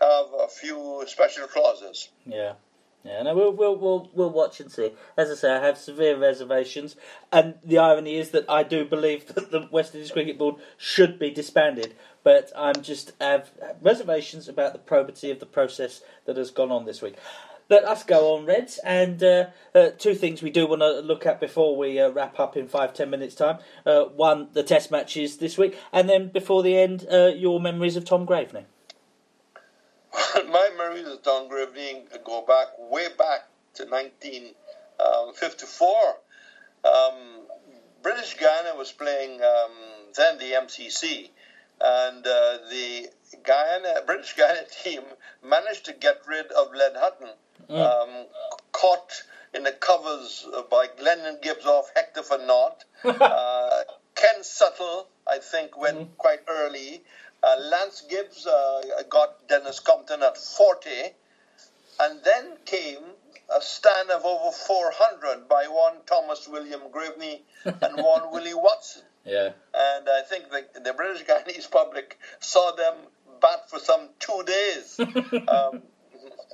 have 0.00 0.26
a 0.38 0.48
few 0.48 1.04
special 1.06 1.46
clauses. 1.46 2.08
Yeah. 2.26 2.54
Yeah, 3.02 3.22
no, 3.22 3.34
we'll, 3.34 3.52
we'll 3.52 3.76
we'll 3.76 4.10
we'll 4.12 4.30
watch 4.30 4.60
and 4.60 4.70
see. 4.70 4.92
As 5.16 5.30
I 5.30 5.34
say, 5.34 5.56
I 5.56 5.64
have 5.64 5.78
severe 5.78 6.18
reservations, 6.18 6.96
and 7.32 7.54
the 7.64 7.78
irony 7.78 8.16
is 8.16 8.30
that 8.32 8.44
I 8.46 8.62
do 8.62 8.84
believe 8.84 9.26
that 9.34 9.50
the 9.50 9.68
West 9.70 9.94
Indies 9.94 10.10
Cricket 10.10 10.38
Board 10.38 10.56
should 10.76 11.18
be 11.18 11.30
disbanded, 11.30 11.94
but 12.22 12.52
I'm 12.54 12.82
just 12.82 13.12
have 13.18 13.52
reservations 13.80 14.48
about 14.48 14.74
the 14.74 14.78
probity 14.78 15.30
of 15.30 15.40
the 15.40 15.46
process 15.46 16.02
that 16.26 16.36
has 16.36 16.50
gone 16.50 16.70
on 16.70 16.84
this 16.84 17.00
week. 17.00 17.16
Let 17.70 17.84
us 17.84 18.02
go 18.02 18.34
on, 18.34 18.44
Reds, 18.44 18.78
and 18.84 19.22
uh, 19.22 19.46
uh, 19.74 19.90
two 19.96 20.14
things 20.14 20.42
we 20.42 20.50
do 20.50 20.66
want 20.66 20.82
to 20.82 21.00
look 21.00 21.24
at 21.24 21.40
before 21.40 21.76
we 21.78 21.98
uh, 21.98 22.10
wrap 22.10 22.38
up 22.38 22.54
in 22.54 22.68
five 22.68 22.92
ten 22.92 23.08
minutes 23.08 23.34
time. 23.34 23.60
Uh, 23.86 24.04
one, 24.04 24.48
the 24.52 24.62
Test 24.62 24.90
matches 24.90 25.38
this 25.38 25.56
week, 25.56 25.74
and 25.90 26.06
then 26.06 26.28
before 26.28 26.62
the 26.62 26.76
end, 26.76 27.06
uh, 27.10 27.28
your 27.28 27.60
memories 27.60 27.96
of 27.96 28.04
Tom 28.04 28.26
Graveney. 28.26 28.64
My 30.48 30.70
memories 30.76 31.06
of 31.06 31.22
Don 31.22 31.48
Graveney 31.48 32.02
go 32.24 32.44
back 32.46 32.66
way 32.78 33.06
back 33.16 33.46
to 33.74 33.84
1954. 33.84 35.88
Um, 36.82 36.92
um, 36.92 37.46
British 38.02 38.34
Guyana 38.34 38.74
was 38.76 38.90
playing 38.92 39.40
um, 39.42 39.70
then 40.16 40.38
the 40.38 40.52
MCC, 40.52 41.28
and 41.80 42.26
uh, 42.26 42.58
the 42.70 43.08
Guyana 43.44 44.00
British 44.06 44.32
Guyana 44.34 44.66
team 44.82 45.02
managed 45.44 45.84
to 45.86 45.92
get 45.92 46.22
rid 46.26 46.50
of 46.52 46.72
Len 46.74 46.94
Hutton, 46.96 47.28
mm. 47.68 47.78
um, 47.78 48.26
caught 48.72 49.22
in 49.54 49.62
the 49.64 49.72
covers 49.72 50.46
by 50.70 50.86
Glendon 50.98 51.38
Gibbs 51.42 51.66
off 51.66 51.90
Hector 51.94 52.22
for 52.22 52.38
naught. 52.38 52.84
uh, 53.04 53.82
Ken 54.14 54.42
Suttle, 54.42 55.06
I 55.26 55.38
think, 55.38 55.76
went 55.78 55.98
mm. 55.98 56.08
quite 56.16 56.40
early. 56.48 57.02
Uh, 57.42 57.56
Lance 57.70 58.02
Gibbs 58.08 58.46
uh, 58.46 58.82
got 59.08 59.48
Denis 59.48 59.80
Compton 59.80 60.22
at 60.22 60.36
40, 60.36 60.90
and 62.00 62.20
then 62.24 62.56
came 62.64 62.98
a 63.54 63.60
stand 63.60 64.10
of 64.10 64.24
over 64.24 64.52
400 64.52 65.48
by 65.48 65.64
one 65.64 65.96
Thomas 66.06 66.46
William 66.46 66.82
Graveney 66.92 67.40
and 67.64 67.96
one 68.04 68.30
Willie 68.32 68.54
Watson. 68.54 69.02
Yeah. 69.24 69.50
And 69.74 70.08
I 70.08 70.22
think 70.22 70.50
the, 70.50 70.80
the 70.80 70.92
British 70.92 71.26
Guyanese 71.26 71.70
public 71.70 72.18
saw 72.38 72.72
them 72.72 72.94
bat 73.40 73.68
for 73.68 73.78
some 73.78 74.10
two 74.18 74.42
days. 74.46 75.00
um, 75.48 75.82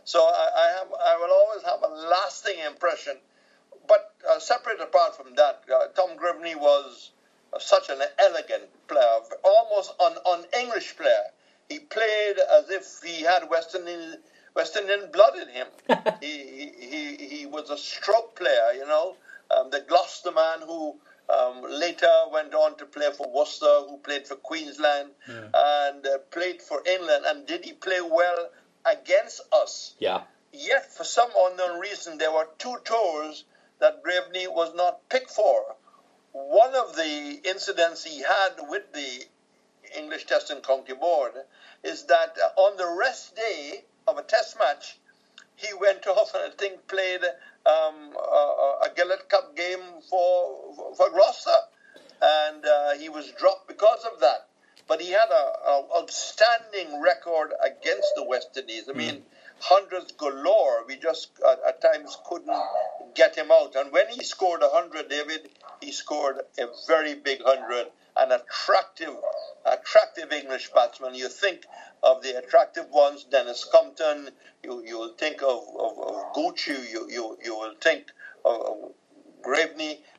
so 0.04 0.20
I, 0.20 0.48
I, 0.56 0.78
have, 0.78 0.88
I 0.92 1.16
will 1.16 1.32
always 1.32 1.62
have 1.64 1.82
a 1.82 2.08
lasting 2.08 2.58
impression. 2.66 3.16
But 3.88 4.14
uh, 4.28 4.40
separate 4.40 4.80
apart 4.80 5.16
from 5.16 5.34
that, 5.36 5.62
uh, 5.72 5.88
Tom 5.94 6.10
Graveney 6.16 6.56
was 6.56 7.10
such 7.62 7.88
an 7.88 7.98
elegant 8.18 8.64
player, 8.88 9.18
almost 9.44 9.92
an, 10.00 10.14
an 10.26 10.44
English 10.60 10.96
player. 10.96 11.26
He 11.68 11.78
played 11.80 12.36
as 12.38 12.70
if 12.70 13.00
he 13.04 13.22
had 13.22 13.48
Western 13.50 13.88
Indian, 13.88 14.18
West 14.54 14.76
Indian 14.76 15.10
blood 15.12 15.36
in 15.36 15.48
him. 15.48 15.66
he, 16.20 16.72
he, 16.78 17.16
he 17.26 17.46
was 17.46 17.70
a 17.70 17.78
stroke 17.78 18.36
player, 18.36 18.72
you 18.74 18.86
know, 18.86 19.16
um, 19.50 19.70
the 19.70 19.80
Gloucester 19.80 20.32
man 20.32 20.60
who 20.66 20.96
um, 21.28 21.62
later 21.68 22.10
went 22.32 22.54
on 22.54 22.76
to 22.78 22.86
play 22.86 23.10
for 23.16 23.30
Worcester, 23.32 23.80
who 23.88 23.98
played 23.98 24.26
for 24.26 24.36
Queensland 24.36 25.10
mm. 25.28 25.50
and 25.54 26.06
uh, 26.06 26.18
played 26.30 26.62
for 26.62 26.82
England. 26.86 27.24
And 27.26 27.46
did 27.46 27.64
he 27.64 27.72
play 27.72 28.00
well 28.00 28.48
against 28.84 29.42
us? 29.52 29.94
Yeah. 29.98 30.22
Yet, 30.52 30.92
for 30.92 31.04
some 31.04 31.30
unknown 31.36 31.80
reason, 31.80 32.18
there 32.18 32.32
were 32.32 32.48
two 32.58 32.76
tours 32.84 33.44
that 33.80 34.02
Graveney 34.02 34.48
was 34.48 34.74
not 34.74 35.06
picked 35.08 35.30
for 35.30 35.75
one 36.36 36.74
of 36.74 36.94
the 36.94 37.40
incidents 37.44 38.04
he 38.04 38.20
had 38.20 38.68
with 38.68 38.92
the 38.92 39.24
English 39.96 40.26
Test 40.26 40.50
and 40.50 40.62
County 40.62 40.92
Board 40.92 41.32
is 41.82 42.04
that 42.04 42.36
on 42.56 42.76
the 42.76 42.86
rest 42.98 43.34
day 43.34 43.84
of 44.06 44.18
a 44.18 44.22
test 44.22 44.58
match, 44.58 44.98
he 45.54 45.68
went 45.80 46.06
off 46.06 46.34
and 46.34 46.52
I 46.52 46.56
think 46.56 46.86
played 46.88 47.22
um, 47.64 48.12
a, 48.14 48.78
a 48.84 48.90
Gillette 48.94 49.28
Cup 49.28 49.56
game 49.56 49.80
for 50.10 50.94
for 50.96 51.10
Gloucester, 51.10 51.60
and 52.20 52.64
uh, 52.64 52.94
he 52.98 53.08
was 53.08 53.32
dropped 53.32 53.66
because 53.66 54.04
of 54.04 54.20
that. 54.20 54.48
But 54.86 55.00
he 55.00 55.10
had 55.10 55.30
an 55.30 55.84
outstanding 55.96 57.00
record 57.00 57.52
against 57.64 58.08
the 58.14 58.24
West 58.24 58.56
Indies. 58.56 58.88
I 58.88 58.92
mean, 58.92 59.16
mm. 59.16 59.22
Hundreds 59.58 60.12
galore. 60.12 60.84
We 60.86 60.96
just 60.96 61.30
at, 61.46 61.58
at 61.66 61.80
times 61.80 62.16
couldn't 62.28 62.60
get 63.14 63.36
him 63.36 63.50
out. 63.50 63.74
And 63.74 63.92
when 63.92 64.08
he 64.08 64.22
scored 64.22 64.62
a 64.62 64.68
hundred, 64.68 65.08
David, 65.08 65.48
he 65.80 65.92
scored 65.92 66.40
a 66.58 66.66
very 66.86 67.14
big 67.14 67.42
hundred, 67.44 67.86
an 68.16 68.32
attractive, 68.32 69.14
attractive 69.64 70.32
English 70.32 70.70
batsman. 70.74 71.14
You 71.14 71.28
think 71.28 71.64
of 72.02 72.22
the 72.22 72.38
attractive 72.38 72.90
ones, 72.90 73.24
Denis 73.24 73.64
Compton. 73.70 74.30
You 74.62 74.84
you 74.84 74.98
will 74.98 75.14
think 75.14 75.42
of 75.42 75.62
of, 75.78 75.98
of 75.98 76.34
Gooch. 76.34 76.68
You, 76.68 77.06
you 77.08 77.38
you 77.42 77.56
will 77.56 77.74
think 77.80 78.12
of, 78.44 78.60
of. 78.60 78.92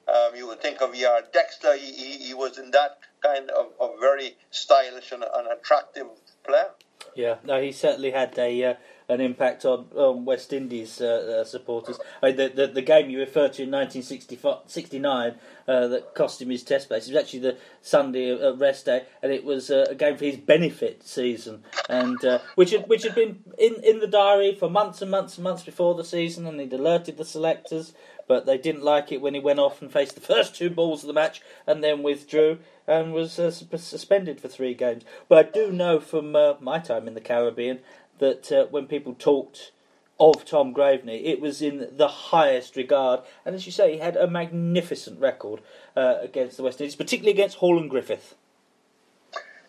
Um, 0.07 0.35
you 0.35 0.47
would 0.47 0.61
think 0.61 0.81
of 0.81 0.95
E.R. 0.95 1.21
Dexter. 1.33 1.75
He, 1.75 1.91
he, 1.91 2.17
he, 2.27 2.33
was 2.33 2.57
in 2.57 2.71
that 2.71 2.97
kind 3.21 3.49
of, 3.49 3.73
of 3.79 3.99
very 3.99 4.37
stylish 4.51 5.11
and, 5.11 5.23
and 5.23 5.47
attractive 5.47 6.07
player. 6.45 6.69
Yeah, 7.13 7.35
no, 7.43 7.61
he 7.61 7.73
certainly 7.73 8.11
had 8.11 8.37
a 8.39 8.63
uh, 8.63 8.73
an 9.09 9.21
impact 9.21 9.63
on, 9.63 9.85
on 9.95 10.25
West 10.25 10.51
Indies 10.51 10.99
uh, 10.99 11.41
uh, 11.41 11.43
supporters. 11.45 11.97
I 12.21 12.27
mean, 12.27 12.35
the, 12.35 12.49
the, 12.49 12.67
the 12.67 12.81
game 12.81 13.09
you 13.09 13.19
referred 13.19 13.53
to 13.53 13.63
in 13.63 13.71
1969 13.71 15.35
uh, 15.67 15.87
that 15.87 16.13
cost 16.13 16.41
him 16.41 16.49
his 16.49 16.63
Test 16.63 16.89
place. 16.89 17.07
It 17.07 17.13
was 17.13 17.23
actually 17.23 17.39
the 17.39 17.57
Sunday 17.81 18.31
uh, 18.31 18.53
rest 18.55 18.85
day, 18.85 19.03
and 19.21 19.31
it 19.31 19.45
was 19.45 19.71
uh, 19.71 19.85
a 19.89 19.95
game 19.95 20.17
for 20.17 20.25
his 20.25 20.37
benefit 20.37 21.07
season, 21.07 21.63
and 21.89 22.23
uh, 22.25 22.39
which 22.55 22.71
had 22.71 22.87
which 22.89 23.03
had 23.03 23.15
been 23.15 23.43
in, 23.57 23.75
in 23.83 23.99
the 23.99 24.07
diary 24.07 24.55
for 24.55 24.69
months 24.69 25.01
and 25.01 25.11
months 25.11 25.37
and 25.37 25.43
months 25.43 25.63
before 25.63 25.95
the 25.95 26.03
season, 26.03 26.45
and 26.45 26.59
he'd 26.59 26.73
alerted 26.73 27.17
the 27.17 27.25
selectors. 27.25 27.93
But 28.27 28.45
they 28.45 28.57
didn't 28.57 28.83
like 28.83 29.13
it 29.13 29.21
when 29.21 29.33
he 29.33 29.39
went 29.39 29.59
off 29.59 29.81
and 29.81 29.89
faced 29.89 30.15
the 30.15 30.21
first 30.33 30.53
two 30.53 30.69
balls 30.69 31.01
of 31.01 31.07
the 31.07 31.13
match 31.13 31.41
and 31.65 31.81
then 31.81 32.03
withdrew 32.03 32.59
and 32.85 33.13
was 33.13 33.31
suspended 33.31 34.41
for 34.41 34.49
three 34.49 34.73
games. 34.73 35.03
But 35.29 35.37
I 35.37 35.49
do 35.49 35.71
know 35.71 36.01
from 36.01 36.33
my 36.59 36.79
time 36.79 37.07
in 37.07 37.13
the 37.13 37.21
Caribbean 37.21 37.79
that 38.19 38.51
uh, 38.51 38.65
when 38.67 38.87
people 38.87 39.13
talked 39.13 39.71
of 40.19 40.45
Tom 40.45 40.73
Graveney, 40.73 41.25
it 41.25 41.39
was 41.39 41.61
in 41.61 41.89
the 41.91 42.07
highest 42.07 42.75
regard. 42.75 43.21
And 43.45 43.55
as 43.55 43.65
you 43.65 43.71
say, 43.71 43.93
he 43.93 43.99
had 43.99 44.15
a 44.15 44.27
magnificent 44.27 45.19
record 45.19 45.61
uh, 45.95 46.15
against 46.21 46.57
the 46.57 46.63
West 46.63 46.81
Indies, 46.81 46.95
particularly 46.95 47.33
against 47.33 47.57
Hall 47.57 47.77
and 47.77 47.89
Griffith. 47.89 48.35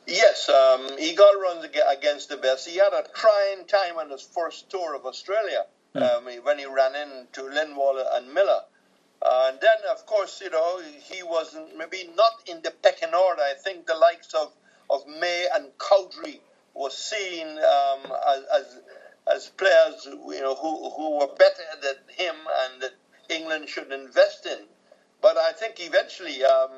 Yes, 0.06 0.48
um, 0.48 0.96
he 0.98 1.14
got 1.14 1.32
runs 1.38 1.66
against 1.66 2.30
the 2.30 2.38
best. 2.38 2.66
He 2.66 2.78
had 2.78 2.94
a 2.94 3.04
trying 3.14 3.66
time 3.66 3.98
on 3.98 4.10
his 4.10 4.22
first 4.22 4.70
tour 4.70 4.96
of 4.96 5.04
Australia 5.04 5.66
mm. 5.94 6.00
um, 6.00 6.24
when 6.44 6.58
he 6.58 6.64
ran 6.64 6.94
into 6.94 7.42
Lindwall 7.42 8.02
and 8.14 8.32
Miller. 8.32 8.60
Uh, 9.20 9.50
and 9.50 9.60
then, 9.60 9.76
of 9.90 10.06
course, 10.06 10.40
you 10.40 10.48
know, 10.48 10.80
he 10.80 11.22
was 11.22 11.54
maybe 11.76 12.08
not 12.16 12.32
in 12.46 12.62
the 12.62 12.70
pecking 12.82 13.12
order. 13.12 13.42
I 13.42 13.54
think 13.62 13.86
the 13.86 13.96
likes 13.96 14.32
of, 14.32 14.52
of 14.88 15.06
May 15.06 15.46
and 15.54 15.66
Cowdrey 15.76 16.40
were 16.78 16.90
seen 16.90 17.48
um, 17.48 18.12
as, 18.28 18.42
as, 18.54 18.76
as 19.34 19.48
players, 19.50 20.06
you 20.06 20.40
know, 20.40 20.54
who, 20.54 20.90
who 20.90 21.18
were 21.18 21.34
better 21.36 21.64
than 21.82 21.96
him 22.16 22.34
and 22.62 22.82
that 22.82 22.94
England 23.28 23.68
should 23.68 23.92
invest 23.92 24.46
in. 24.46 24.58
But 25.20 25.36
I 25.36 25.52
think 25.52 25.80
eventually 25.80 26.44
um, 26.44 26.70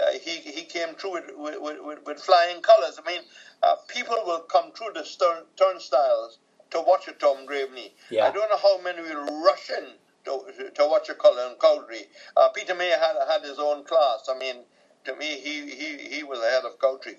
uh, 0.00 0.12
he, 0.12 0.36
he 0.38 0.62
came 0.62 0.94
through 0.94 1.14
with, 1.14 1.24
with, 1.36 1.80
with, 1.82 1.98
with 2.06 2.20
flying 2.20 2.62
colours. 2.62 3.00
I 3.04 3.10
mean, 3.10 3.22
uh, 3.62 3.74
people 3.88 4.16
will 4.24 4.40
come 4.42 4.70
through 4.72 4.92
the 4.94 5.04
stern, 5.04 5.44
turnstiles 5.56 6.38
to 6.70 6.80
watch 6.80 7.08
a 7.08 7.12
Tom 7.12 7.46
Graveney. 7.46 7.90
Yeah. 8.10 8.26
I 8.26 8.30
don't 8.30 8.48
know 8.48 8.58
how 8.58 8.80
many 8.80 9.02
will 9.02 9.42
rush 9.44 9.70
in 9.70 9.84
to, 10.26 10.70
to 10.74 10.86
watch 10.88 11.08
a 11.08 11.14
Colin 11.14 11.56
Cowdrey. 11.60 12.06
Uh, 12.36 12.48
Peter 12.50 12.74
May 12.74 12.90
had, 12.90 13.16
had 13.28 13.42
his 13.42 13.58
own 13.58 13.84
class. 13.84 14.28
I 14.28 14.38
mean, 14.38 14.56
to 15.04 15.16
me, 15.16 15.26
he, 15.26 15.70
he, 15.70 16.16
he 16.16 16.22
was 16.22 16.38
ahead 16.38 16.64
of 16.64 16.78
Cowdrey. 16.78 17.16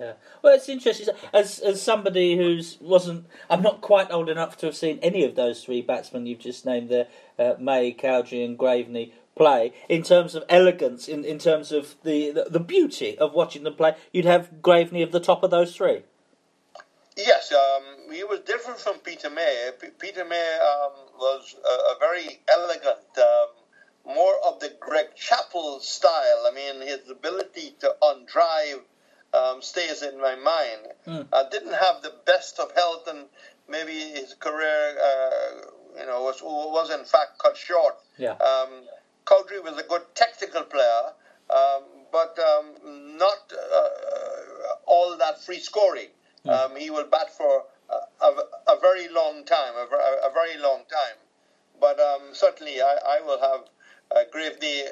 Yeah. 0.00 0.12
Well, 0.42 0.54
it's 0.54 0.68
interesting. 0.68 1.14
As 1.32 1.58
as 1.60 1.80
somebody 1.82 2.36
who's 2.36 2.78
wasn't, 2.80 3.26
I'm 3.50 3.62
not 3.62 3.80
quite 3.80 4.10
old 4.10 4.28
enough 4.28 4.56
to 4.58 4.66
have 4.66 4.76
seen 4.76 4.98
any 5.02 5.24
of 5.24 5.36
those 5.36 5.62
three 5.62 5.82
batsmen 5.82 6.26
you've 6.26 6.40
just 6.40 6.64
named 6.66 6.88
there, 6.88 7.08
uh, 7.38 7.54
May, 7.58 7.92
Cowdrey, 7.92 8.42
and 8.42 8.58
Graveney 8.58 9.12
play. 9.34 9.72
In 9.88 10.02
terms 10.02 10.34
of 10.34 10.44
elegance, 10.48 11.08
in, 11.08 11.24
in 11.24 11.38
terms 11.38 11.72
of 11.72 11.94
the, 12.02 12.30
the, 12.30 12.46
the 12.50 12.60
beauty 12.60 13.16
of 13.18 13.32
watching 13.32 13.64
them 13.64 13.74
play, 13.74 13.94
you'd 14.12 14.24
have 14.24 14.50
Graveney 14.62 15.02
at 15.02 15.12
the 15.12 15.20
top 15.20 15.42
of 15.42 15.50
those 15.50 15.74
three. 15.74 16.02
Yes, 17.16 17.52
um, 17.52 18.12
he 18.12 18.24
was 18.24 18.40
different 18.40 18.80
from 18.80 18.98
Peter 18.98 19.28
May. 19.28 19.70
P- 19.78 19.88
Peter 19.98 20.24
May 20.24 20.58
um, 20.58 20.92
was 21.18 21.54
a, 21.62 21.94
a, 21.94 21.96
very 22.00 22.40
elegant, 22.50 23.06
um, 23.18 24.14
more 24.14 24.34
of 24.46 24.60
the 24.60 24.72
Greg 24.80 25.14
Chappell 25.14 25.80
style. 25.80 26.46
I 26.46 26.52
mean, 26.54 26.80
his 26.80 27.10
ability 27.10 27.76
to 27.80 27.94
undrive 28.02 28.80
um, 29.34 29.62
stays 29.62 30.02
in 30.02 30.20
my 30.20 30.34
mind. 30.36 30.80
Mm. 31.06 31.26
Uh, 31.32 31.48
didn't 31.50 31.74
have 31.74 32.02
the 32.02 32.12
best 32.26 32.58
of 32.58 32.72
health, 32.72 33.06
and 33.08 33.26
maybe 33.68 33.92
his 33.92 34.34
career, 34.34 34.96
uh, 35.02 36.00
you 36.00 36.06
know, 36.06 36.22
was 36.22 36.42
was 36.42 36.90
in 36.90 37.04
fact 37.04 37.38
cut 37.38 37.56
short. 37.56 37.96
Yeah. 38.18 38.32
Um, 38.32 38.84
Cowdrey 39.24 39.60
was 39.60 39.78
a 39.78 39.84
good 39.84 40.02
technical 40.14 40.62
player, 40.62 41.12
um, 41.50 41.82
but 42.10 42.38
um, 42.38 43.16
not 43.16 43.52
uh, 43.52 43.88
all 44.86 45.16
that 45.16 45.40
free 45.40 45.60
scoring. 45.60 46.08
Um, 46.44 46.74
he 46.76 46.90
will 46.90 47.04
bat 47.04 47.30
for 47.30 47.62
a, 47.88 48.24
a, 48.24 48.74
a 48.74 48.80
very 48.80 49.08
long 49.08 49.44
time, 49.44 49.74
a, 49.76 49.84
a, 50.26 50.32
very 50.34 50.58
long 50.60 50.80
time. 50.90 51.16
But 51.80 52.00
um, 52.00 52.30
certainly, 52.32 52.80
I, 52.80 52.96
I 53.06 53.20
will 53.20 53.40
have 53.40 53.60
uh, 54.10 54.24
Graveney 54.34 54.82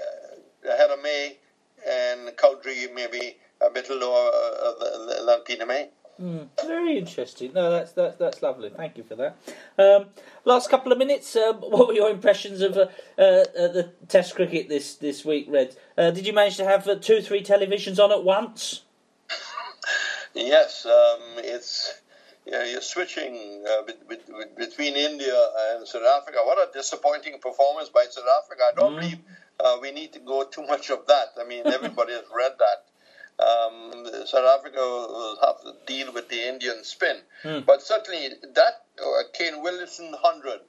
ahead 0.65 0.91
of 0.91 1.03
me, 1.03 1.39
and 1.85 2.37
Cowdrey 2.37 2.87
maybe 2.95 3.37
bit 3.71 3.89
lower 3.91 4.31
uh, 4.33 5.37
Peter 5.45 5.67
May. 5.67 5.89
Mm, 6.21 6.49
very 6.67 6.99
interesting. 6.99 7.53
No, 7.55 7.71
that's 7.71 7.93
that's 7.93 8.17
that's 8.17 8.43
lovely. 8.43 8.71
Thank 8.77 8.99
you 8.99 9.05
for 9.05 9.17
that. 9.17 9.37
Um, 9.79 10.07
last 10.45 10.69
couple 10.69 10.93
of 10.93 10.99
minutes. 10.99 11.35
Um, 11.35 11.57
what 11.61 11.89
were 11.89 11.95
your 11.95 12.11
impressions 12.11 12.61
of 12.61 12.77
uh, 12.77 12.89
uh, 13.19 13.37
the 13.55 13.91
Test 14.09 14.35
cricket 14.35 14.69
this 14.69 14.97
this 14.97 15.25
week, 15.25 15.47
Red? 15.49 15.77
Uh, 15.97 16.11
did 16.11 16.27
you 16.27 16.35
manage 16.35 16.59
to 16.59 16.65
have 16.65 16.87
uh, 16.87 16.97
two, 16.97 17.23
three 17.23 17.43
televisions 17.43 18.03
on 18.03 18.13
at 18.13 18.25
once? 18.25 18.83
Yes, 20.33 20.87
um, 20.87 21.21
it's 21.39 22.03
yeah, 22.47 22.65
you're 22.65 22.81
switching 22.81 23.65
uh, 23.69 23.83
between 24.57 24.95
India 24.95 25.35
and 25.71 25.87
South 25.89 26.05
Africa. 26.05 26.39
What 26.45 26.57
a 26.57 26.73
disappointing 26.73 27.41
performance 27.41 27.89
by 27.89 28.07
South 28.09 28.25
Africa! 28.41 28.63
I 28.71 28.81
don't 28.81 28.93
mm. 28.93 29.01
believe 29.01 29.19
uh, 29.59 29.79
we 29.83 29.91
need 29.91 30.13
to 30.13 30.21
go 30.21 30.45
too 30.45 30.65
much 30.67 30.91
of 30.91 31.05
that. 31.09 31.31
I 31.41 31.45
mean, 31.45 31.67
everybody 31.67 32.13
has 32.13 32.23
read 32.33 32.53
that. 32.59 32.90
Um, 33.41 34.07
South 34.27 34.59
Africa 34.59 34.79
will 34.79 35.39
have 35.41 35.61
to 35.63 35.73
deal 35.87 36.13
with 36.13 36.29
the 36.29 36.49
Indian 36.49 36.85
spin. 36.85 37.17
Mm. 37.43 37.65
But 37.65 37.83
certainly 37.83 38.29
that 38.55 38.85
uh, 39.01 39.23
Kane 39.33 39.63
Williamson 39.63 40.11
100, 40.13 40.61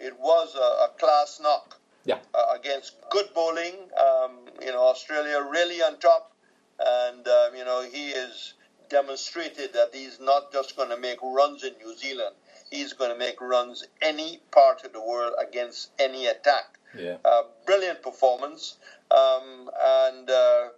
it 0.00 0.18
was 0.18 0.54
a, 0.54 0.58
a 0.58 0.88
class 0.98 1.40
knock 1.42 1.78
yeah. 2.04 2.18
uh, 2.34 2.56
against 2.58 2.94
good 3.10 3.26
bowling. 3.34 3.74
Um, 4.00 4.32
you 4.60 4.72
know, 4.72 4.82
Australia 4.82 5.40
really 5.48 5.82
on 5.82 5.98
top. 5.98 6.32
And, 6.78 7.26
um, 7.26 7.56
you 7.56 7.64
know, 7.64 7.82
he 7.90 8.08
is 8.08 8.54
demonstrated 8.88 9.72
that 9.72 9.90
he's 9.92 10.18
not 10.20 10.52
just 10.52 10.76
going 10.76 10.90
to 10.90 10.96
make 10.96 11.18
runs 11.22 11.64
in 11.64 11.72
New 11.84 11.96
Zealand. 11.96 12.34
He's 12.70 12.92
going 12.92 13.12
to 13.12 13.18
make 13.18 13.40
runs 13.40 13.86
any 14.02 14.40
part 14.50 14.84
of 14.84 14.92
the 14.92 15.00
world 15.00 15.34
against 15.40 15.90
any 15.98 16.26
attack. 16.26 16.78
Yeah. 16.96 17.16
Uh, 17.24 17.42
brilliant 17.64 18.02
performance. 18.02 18.76
Um, 19.10 19.70
and 19.80 20.28
uh, 20.30 20.68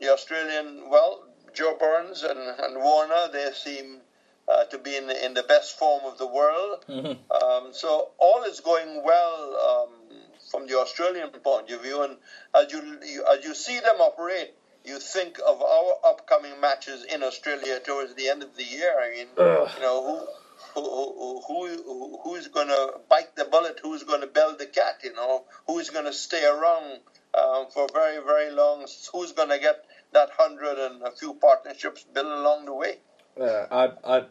the 0.00 0.12
Australian, 0.12 0.90
well, 0.90 1.24
Joe 1.54 1.76
Burns 1.78 2.22
and, 2.22 2.38
and 2.38 2.76
Warner, 2.82 3.28
they 3.32 3.50
seem 3.54 4.00
uh, 4.48 4.64
to 4.64 4.78
be 4.78 4.96
in 4.96 5.06
the, 5.06 5.24
in 5.24 5.34
the 5.34 5.42
best 5.44 5.78
form 5.78 6.02
of 6.04 6.18
the 6.18 6.26
world. 6.26 6.84
Mm-hmm. 6.88 7.32
Um, 7.32 7.72
so 7.72 8.10
all 8.18 8.42
is 8.44 8.60
going 8.60 9.02
well 9.04 9.86
um, 9.88 10.18
from 10.50 10.66
the 10.66 10.78
Australian 10.78 11.30
point 11.30 11.70
of 11.70 11.82
view. 11.82 12.02
And 12.02 12.16
as 12.54 12.72
you, 12.72 12.98
you, 13.04 13.24
as 13.32 13.44
you 13.44 13.54
see 13.54 13.78
them 13.80 14.00
operate, 14.00 14.52
you 14.84 14.98
think 14.98 15.38
of 15.38 15.62
our 15.62 15.94
upcoming 16.04 16.60
matches 16.60 17.04
in 17.04 17.22
Australia 17.22 17.80
towards 17.80 18.14
the 18.16 18.28
end 18.28 18.42
of 18.42 18.54
the 18.56 18.64
year. 18.64 18.94
I 19.00 19.10
mean, 19.16 19.28
Ugh. 19.38 19.70
you 19.76 19.82
know, 19.82 20.26
who, 20.74 20.82
who, 20.82 21.42
who, 21.46 22.18
who's 22.22 22.48
going 22.48 22.68
to 22.68 23.00
bite 23.08 23.34
the 23.36 23.44
bullet? 23.44 23.80
Who's 23.82 24.02
going 24.02 24.20
to 24.20 24.26
bell 24.26 24.56
the 24.58 24.66
cat? 24.66 25.00
You 25.02 25.14
know, 25.14 25.44
who's 25.66 25.88
going 25.88 26.04
to 26.04 26.12
stay 26.12 26.44
around 26.44 27.00
um, 27.38 27.66
for 27.72 27.86
very, 27.92 28.22
very 28.22 28.50
long? 28.50 28.86
Who's 29.12 29.32
going 29.32 29.50
to 29.50 29.58
get 29.58 29.84
that 30.12 30.30
hundred 30.36 30.78
and 30.78 31.02
a 31.02 31.10
few 31.10 31.34
partnerships 31.34 32.04
built 32.12 32.26
along 32.26 32.66
the 32.66 32.74
way? 32.74 32.98
Uh, 33.40 33.66
I, 33.70 34.18
I, 34.18 34.24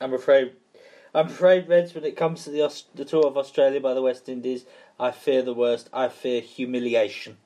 I'm 0.00 0.12
afraid, 0.12 0.52
I'm 1.14 1.26
afraid, 1.26 1.68
Reds. 1.68 1.94
When 1.94 2.04
it 2.04 2.16
comes 2.16 2.44
to 2.44 2.50
the 2.50 2.82
the 2.94 3.04
tour 3.04 3.26
of 3.26 3.36
Australia 3.36 3.80
by 3.80 3.94
the 3.94 4.02
West 4.02 4.28
Indies, 4.28 4.64
I 4.98 5.10
fear 5.10 5.42
the 5.42 5.54
worst. 5.54 5.88
I 5.92 6.08
fear 6.08 6.40
humiliation. 6.40 7.38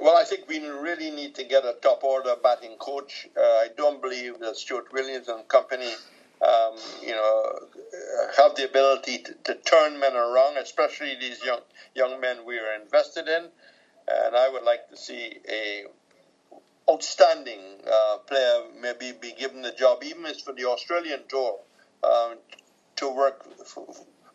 Well, 0.00 0.16
I 0.16 0.24
think 0.24 0.48
we 0.48 0.60
really 0.60 1.10
need 1.10 1.34
to 1.36 1.44
get 1.44 1.64
a 1.64 1.74
top 1.82 2.04
order 2.04 2.34
batting 2.40 2.76
coach. 2.78 3.28
Uh, 3.36 3.40
I 3.40 3.68
don't 3.76 4.00
believe 4.00 4.38
that 4.38 4.56
Stuart 4.56 4.92
Williams 4.92 5.26
and 5.28 5.46
company, 5.48 5.92
um, 6.40 6.76
you 7.02 7.12
know, 7.12 7.58
have 8.36 8.54
the 8.54 8.64
ability 8.66 9.18
to, 9.18 9.34
to, 9.44 9.54
turn 9.56 9.98
men 9.98 10.14
around, 10.14 10.56
especially 10.56 11.16
these 11.16 11.44
young 11.44 11.60
young 11.96 12.20
men 12.20 12.44
we 12.46 12.58
are 12.58 12.74
invested 12.80 13.26
in. 13.26 13.48
And 14.10 14.36
I 14.36 14.48
would 14.48 14.62
like 14.64 14.88
to 14.90 14.96
see 14.96 15.38
a 15.48 15.84
outstanding 16.90 17.60
uh, 17.90 18.18
player 18.26 18.62
maybe 18.80 19.12
be 19.12 19.32
given 19.32 19.62
the 19.62 19.72
job, 19.72 20.02
even 20.02 20.24
if 20.24 20.32
it's 20.32 20.42
for 20.42 20.54
the 20.54 20.64
Australian 20.64 21.20
tour, 21.28 21.58
um, 22.02 22.36
to 22.96 23.08
work 23.14 23.44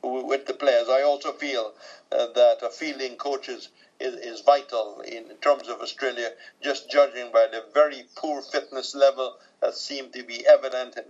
with 0.04 0.46
the 0.46 0.54
players. 0.54 0.88
I 0.90 1.02
also 1.02 1.32
feel 1.32 1.74
uh, 2.12 2.28
that 2.36 2.58
a 2.62 2.70
fielding 2.70 3.16
coaches 3.16 3.70
is, 4.00 4.16
is 4.16 4.42
vital 4.42 5.02
in 5.02 5.30
terms 5.42 5.68
of 5.68 5.80
Australia, 5.82 6.30
just 6.62 6.92
judging 6.92 7.32
by 7.32 7.48
the 7.52 7.64
very 7.74 8.04
poor 8.16 8.42
fitness 8.42 8.94
level 8.94 9.38
that 9.62 9.74
seemed 9.74 10.14
to 10.14 10.24
be 10.24 10.46
evident 10.46 10.98
in 10.98 11.06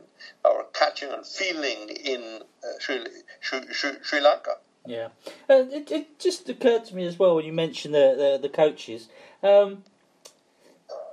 our 0.46 0.66
catching 0.74 1.12
and 1.12 1.26
fielding 1.26 1.90
in 1.90 2.42
uh, 2.64 2.68
Sri, 2.80 3.04
Sri, 3.42 3.62
Sri, 3.72 3.92
Sri, 4.02 4.20
Lanka. 4.22 4.58
Yeah, 4.86 5.10
uh, 5.50 5.64
it, 5.72 5.92
it 5.92 6.20
just 6.20 6.50
occurred 6.50 6.86
to 6.86 6.96
me 6.96 7.06
as 7.06 7.18
well 7.18 7.36
when 7.36 7.46
you 7.46 7.54
mentioned 7.54 7.94
the 7.94 8.16
the, 8.42 8.48
the 8.48 8.50
coaches. 8.50 9.08
Um, 9.42 9.84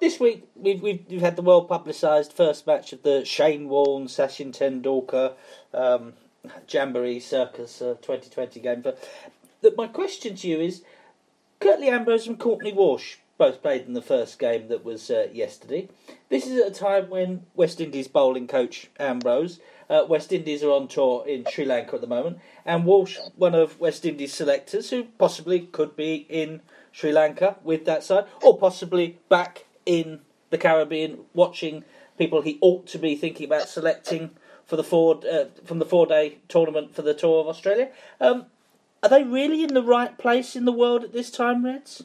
this 0.01 0.19
week 0.19 0.49
we've, 0.57 0.83
we've, 0.83 1.05
we've 1.09 1.21
had 1.21 1.37
the 1.37 1.43
well 1.43 1.63
publicised 1.63 2.33
first 2.33 2.67
match 2.67 2.93
of 2.93 3.03
the 3.03 3.25
Shane 3.25 3.69
Warne 3.69 4.07
Sachin 4.07 4.53
Tendulkar 4.53 5.35
um, 5.73 6.15
Jamboree 6.69 7.21
Circus 7.21 7.81
uh, 7.81 7.95
2020 8.03 8.61
game. 8.61 8.81
But 8.81 9.09
the, 9.61 9.73
my 9.77 9.87
question 9.87 10.35
to 10.37 10.49
you 10.49 10.61
is 10.61 10.83
Curtly 11.61 11.89
Ambrose 11.89 12.27
and 12.27 12.39
Courtney 12.39 12.73
Walsh 12.73 13.17
both 13.39 13.63
played 13.63 13.87
in 13.87 13.95
the 13.95 14.03
first 14.03 14.39
game 14.39 14.69
that 14.69 14.85
was 14.85 15.11
uh, 15.11 15.29
yesterday. 15.33 15.89
This 16.29 16.47
is 16.47 16.61
at 16.61 16.73
a 16.73 16.75
time 16.75 17.09
when 17.09 17.47
West 17.55 17.81
Indies 17.81 18.07
bowling 18.07 18.47
coach 18.47 18.91
Ambrose, 18.99 19.61
uh, 19.91 20.07
West 20.09 20.33
Indies 20.33 20.63
are 20.63 20.71
on 20.71 20.89
tour 20.89 21.27
in 21.27 21.45
Sri 21.51 21.65
Lanka 21.65 21.97
at 21.97 22.01
the 22.01 22.07
moment, 22.07 22.39
and 22.65 22.87
Walsh, 22.87 23.19
one 23.37 23.55
of 23.55 23.79
West 23.81 24.07
Indies 24.07 24.33
selectors, 24.33 24.91
who 24.91 25.05
possibly 25.19 25.61
could 25.61 25.97
be 25.97 26.27
in 26.29 26.63
Sri 26.93 27.13
Lanka 27.13 27.57
with 27.65 27.85
that 27.85 28.05
side, 28.05 28.25
or 28.43 28.57
possibly 28.57 29.19
back 29.29 29.67
in 29.85 30.21
the 30.51 30.59
Caribbean 30.59 31.19
watching 31.35 31.85
people 32.17 32.43
he 32.43 32.59
ought 32.61 32.87
to 32.87 32.99
be 32.99 33.17
thinking 33.17 33.47
about 33.47 33.69
selecting 33.69 34.31
for 34.65 34.77
the 34.77 34.85
four 34.85 35.21
uh, 35.31 35.47
from 35.65 35.81
the 35.81 35.85
four 35.85 36.07
day 36.07 36.39
tournament 36.49 36.95
for 36.95 37.03
the 37.03 37.15
tour 37.15 37.41
of 37.41 37.49
Australia. 37.49 37.91
Um, 38.21 38.47
are 39.03 39.09
they 39.09 39.25
really 39.25 39.65
in 39.65 39.75
the 39.75 39.83
right 39.83 40.17
place 40.19 40.55
in 40.55 40.67
the 40.67 40.73
world 40.73 41.03
at 41.03 41.13
this 41.13 41.31
time, 41.31 41.65
Reds? 41.65 42.05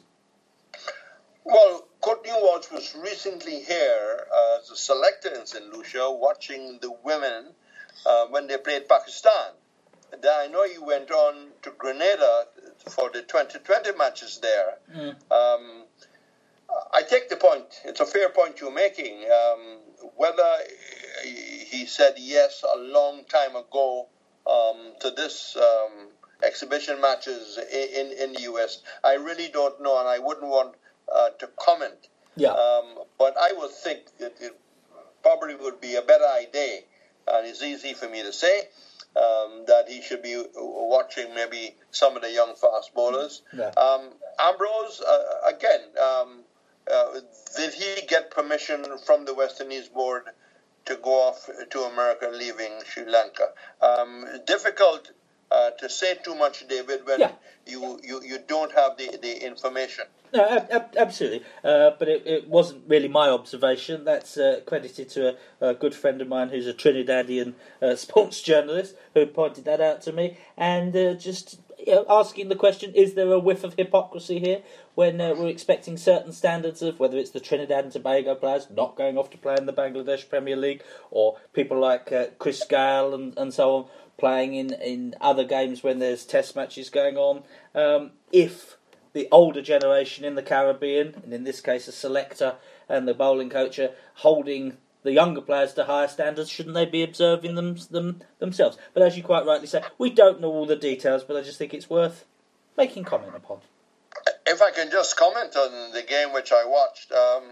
Well, 1.44 1.86
Courtney 2.00 2.32
Walsh 2.32 2.70
was 2.72 2.96
recently 3.00 3.60
here 3.60 4.26
uh, 4.34 4.58
as 4.60 4.70
a 4.70 4.76
selector 4.76 5.28
in 5.28 5.46
St. 5.46 5.72
Lucia 5.72 6.10
watching 6.10 6.78
the 6.80 6.90
women 7.04 7.52
uh, 8.04 8.26
when 8.26 8.46
they 8.46 8.58
played 8.58 8.88
Pakistan. 8.88 9.52
then 10.10 10.32
I 10.32 10.46
know 10.48 10.64
you 10.64 10.84
went 10.84 11.10
on 11.10 11.48
to 11.62 11.70
Grenada 11.76 12.46
for 12.90 13.10
the 13.10 13.22
2020 13.22 13.96
matches 13.96 14.38
there. 14.40 14.78
Um, 15.30 15.84
I 16.92 17.02
take 17.02 17.28
the 17.28 17.36
point. 17.36 17.64
It's 17.84 18.00
a 18.00 18.06
fair 18.06 18.28
point 18.30 18.60
you're 18.60 18.72
making. 18.72 19.24
Um, 19.24 19.78
whether 20.16 20.50
he 21.22 21.86
said 21.86 22.14
yes 22.18 22.64
a 22.76 22.78
long 22.78 23.24
time 23.24 23.56
ago 23.56 24.08
um, 24.46 24.92
to 25.00 25.10
this 25.10 25.56
um, 25.56 26.08
exhibition 26.42 27.00
matches 27.00 27.58
in, 27.72 28.12
in 28.12 28.32
the 28.32 28.42
US, 28.52 28.82
I 29.04 29.14
really 29.14 29.48
don't 29.48 29.80
know, 29.82 29.98
and 29.98 30.08
I 30.08 30.18
wouldn't 30.18 30.46
want 30.46 30.74
uh, 31.14 31.30
to 31.38 31.48
comment. 31.58 32.08
Yeah. 32.36 32.50
Um, 32.50 33.04
but 33.18 33.36
I 33.40 33.52
would 33.56 33.70
think 33.70 34.16
that 34.18 34.34
it 34.40 34.58
probably 35.22 35.54
would 35.54 35.80
be 35.80 35.96
a 35.96 36.02
better 36.02 36.26
idea, 36.26 36.80
and 37.28 37.46
it's 37.46 37.62
easy 37.62 37.94
for 37.94 38.08
me 38.08 38.22
to 38.22 38.32
say, 38.32 38.68
um, 39.16 39.64
that 39.66 39.86
he 39.88 40.02
should 40.02 40.22
be 40.22 40.42
watching 40.54 41.34
maybe 41.34 41.74
some 41.90 42.16
of 42.16 42.22
the 42.22 42.30
young 42.30 42.54
fast 42.54 42.92
bowlers. 42.94 43.42
Yeah. 43.52 43.70
Um, 43.76 44.14
Ambrose, 44.38 45.00
uh, 45.00 45.40
again, 45.46 45.80
um, 46.00 46.44
uh, 46.90 47.20
did 47.56 47.74
he 47.74 48.02
get 48.06 48.30
permission 48.30 48.84
from 49.04 49.24
the 49.24 49.34
West 49.34 49.60
Indies 49.60 49.88
board 49.88 50.24
to 50.86 50.96
go 50.96 51.14
off 51.28 51.48
to 51.70 51.80
America, 51.82 52.28
leaving 52.32 52.82
Sri 52.84 53.04
Lanka? 53.06 53.48
Um, 53.80 54.26
difficult 54.46 55.10
uh, 55.50 55.70
to 55.72 55.88
say 55.88 56.14
too 56.14 56.34
much, 56.34 56.66
David, 56.68 57.06
when 57.06 57.20
Yeah. 57.20 57.30
you, 57.66 58.00
you, 58.02 58.22
you 58.22 58.38
don't 58.38 58.72
have 58.72 58.96
the, 58.98 59.16
the 59.20 59.44
information. 59.44 60.06
No, 60.36 60.46
ab- 60.46 60.68
ab- 60.70 60.94
absolutely. 60.98 61.44
Uh, 61.64 61.92
but 61.98 62.08
it, 62.08 62.26
it 62.26 62.48
wasn't 62.48 62.82
really 62.86 63.08
my 63.08 63.30
observation. 63.30 64.04
That's 64.04 64.36
uh, 64.36 64.60
credited 64.66 65.08
to 65.10 65.36
a, 65.62 65.70
a 65.70 65.74
good 65.74 65.94
friend 65.94 66.20
of 66.20 66.28
mine 66.28 66.50
who's 66.50 66.66
a 66.66 66.74
Trinidadian 66.74 67.54
uh, 67.80 67.96
sports 67.96 68.42
journalist 68.42 68.96
who 69.14 69.24
pointed 69.24 69.64
that 69.64 69.80
out 69.80 70.02
to 70.02 70.12
me. 70.12 70.36
And 70.54 70.94
uh, 70.94 71.14
just 71.14 71.58
you 71.78 71.94
know, 71.94 72.04
asking 72.10 72.50
the 72.50 72.54
question 72.54 72.92
is 72.94 73.14
there 73.14 73.32
a 73.32 73.38
whiff 73.38 73.64
of 73.64 73.74
hypocrisy 73.78 74.38
here 74.38 74.60
when 74.94 75.22
uh, 75.22 75.34
we're 75.34 75.48
expecting 75.48 75.96
certain 75.96 76.32
standards 76.32 76.82
of 76.82 77.00
whether 77.00 77.16
it's 77.16 77.30
the 77.30 77.40
Trinidad 77.40 77.84
and 77.84 77.92
Tobago 77.92 78.34
players 78.34 78.68
not 78.70 78.94
going 78.94 79.16
off 79.16 79.30
to 79.30 79.38
play 79.38 79.54
in 79.56 79.64
the 79.64 79.72
Bangladesh 79.72 80.28
Premier 80.28 80.56
League 80.56 80.82
or 81.10 81.38
people 81.54 81.80
like 81.80 82.12
uh, 82.12 82.26
Chris 82.38 82.62
Gayle 82.68 83.14
and, 83.14 83.36
and 83.38 83.54
so 83.54 83.74
on 83.74 83.84
playing 84.18 84.54
in, 84.54 84.72
in 84.74 85.14
other 85.18 85.44
games 85.44 85.82
when 85.82 85.98
there's 85.98 86.24
test 86.24 86.56
matches 86.56 86.90
going 86.90 87.16
on? 87.16 87.42
Um, 87.74 88.10
if 88.32 88.76
the 89.16 89.26
older 89.32 89.62
generation 89.62 90.26
in 90.26 90.34
the 90.34 90.42
Caribbean, 90.42 91.14
and 91.24 91.32
in 91.32 91.44
this 91.44 91.62
case 91.62 91.88
a 91.88 91.92
selector 91.92 92.56
and 92.86 93.08
the 93.08 93.14
bowling 93.14 93.48
coach, 93.48 93.78
are 93.78 93.92
holding 94.16 94.76
the 95.04 95.12
younger 95.12 95.40
players 95.40 95.72
to 95.72 95.84
higher 95.84 96.06
standards. 96.06 96.50
Shouldn't 96.50 96.74
they 96.74 96.84
be 96.84 97.02
observing 97.02 97.54
them, 97.54 97.78
them 97.90 98.20
themselves? 98.40 98.76
But 98.92 99.02
as 99.04 99.16
you 99.16 99.22
quite 99.22 99.46
rightly 99.46 99.68
say, 99.68 99.82
we 99.96 100.10
don't 100.10 100.42
know 100.42 100.52
all 100.52 100.66
the 100.66 100.76
details, 100.76 101.24
but 101.24 101.34
I 101.34 101.40
just 101.40 101.56
think 101.56 101.72
it's 101.72 101.88
worth 101.88 102.26
making 102.76 103.04
comment 103.04 103.32
upon. 103.34 103.60
If 104.46 104.60
I 104.60 104.70
can 104.70 104.90
just 104.90 105.16
comment 105.16 105.56
on 105.56 105.92
the 105.92 106.02
game 106.02 106.34
which 106.34 106.52
I 106.52 106.66
watched, 106.66 107.10
um, 107.10 107.44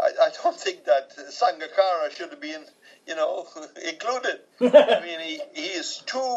I, 0.00 0.06
I 0.26 0.30
don't 0.40 0.56
think 0.56 0.84
that 0.84 1.10
Sangakkara 1.16 2.16
should 2.16 2.30
have 2.30 2.40
been, 2.40 2.62
you 3.08 3.16
know, 3.16 3.44
included. 3.84 4.38
I 4.60 5.00
mean, 5.04 5.18
he, 5.18 5.40
he 5.52 5.66
is 5.66 6.00
too 6.06 6.36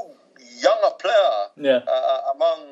young 0.60 0.80
a 0.88 0.92
player 0.92 1.36
Yeah. 1.58 1.82
uh, 1.88 2.22
among 2.34 2.65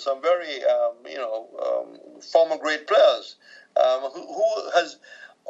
some 0.00 0.22
very, 0.22 0.64
um, 0.64 0.94
you 1.08 1.18
know, 1.18 1.48
um, 1.62 2.20
former 2.22 2.56
great 2.56 2.86
players 2.86 3.36
um, 3.76 4.02
who, 4.12 4.26
who 4.26 4.70
has 4.74 4.96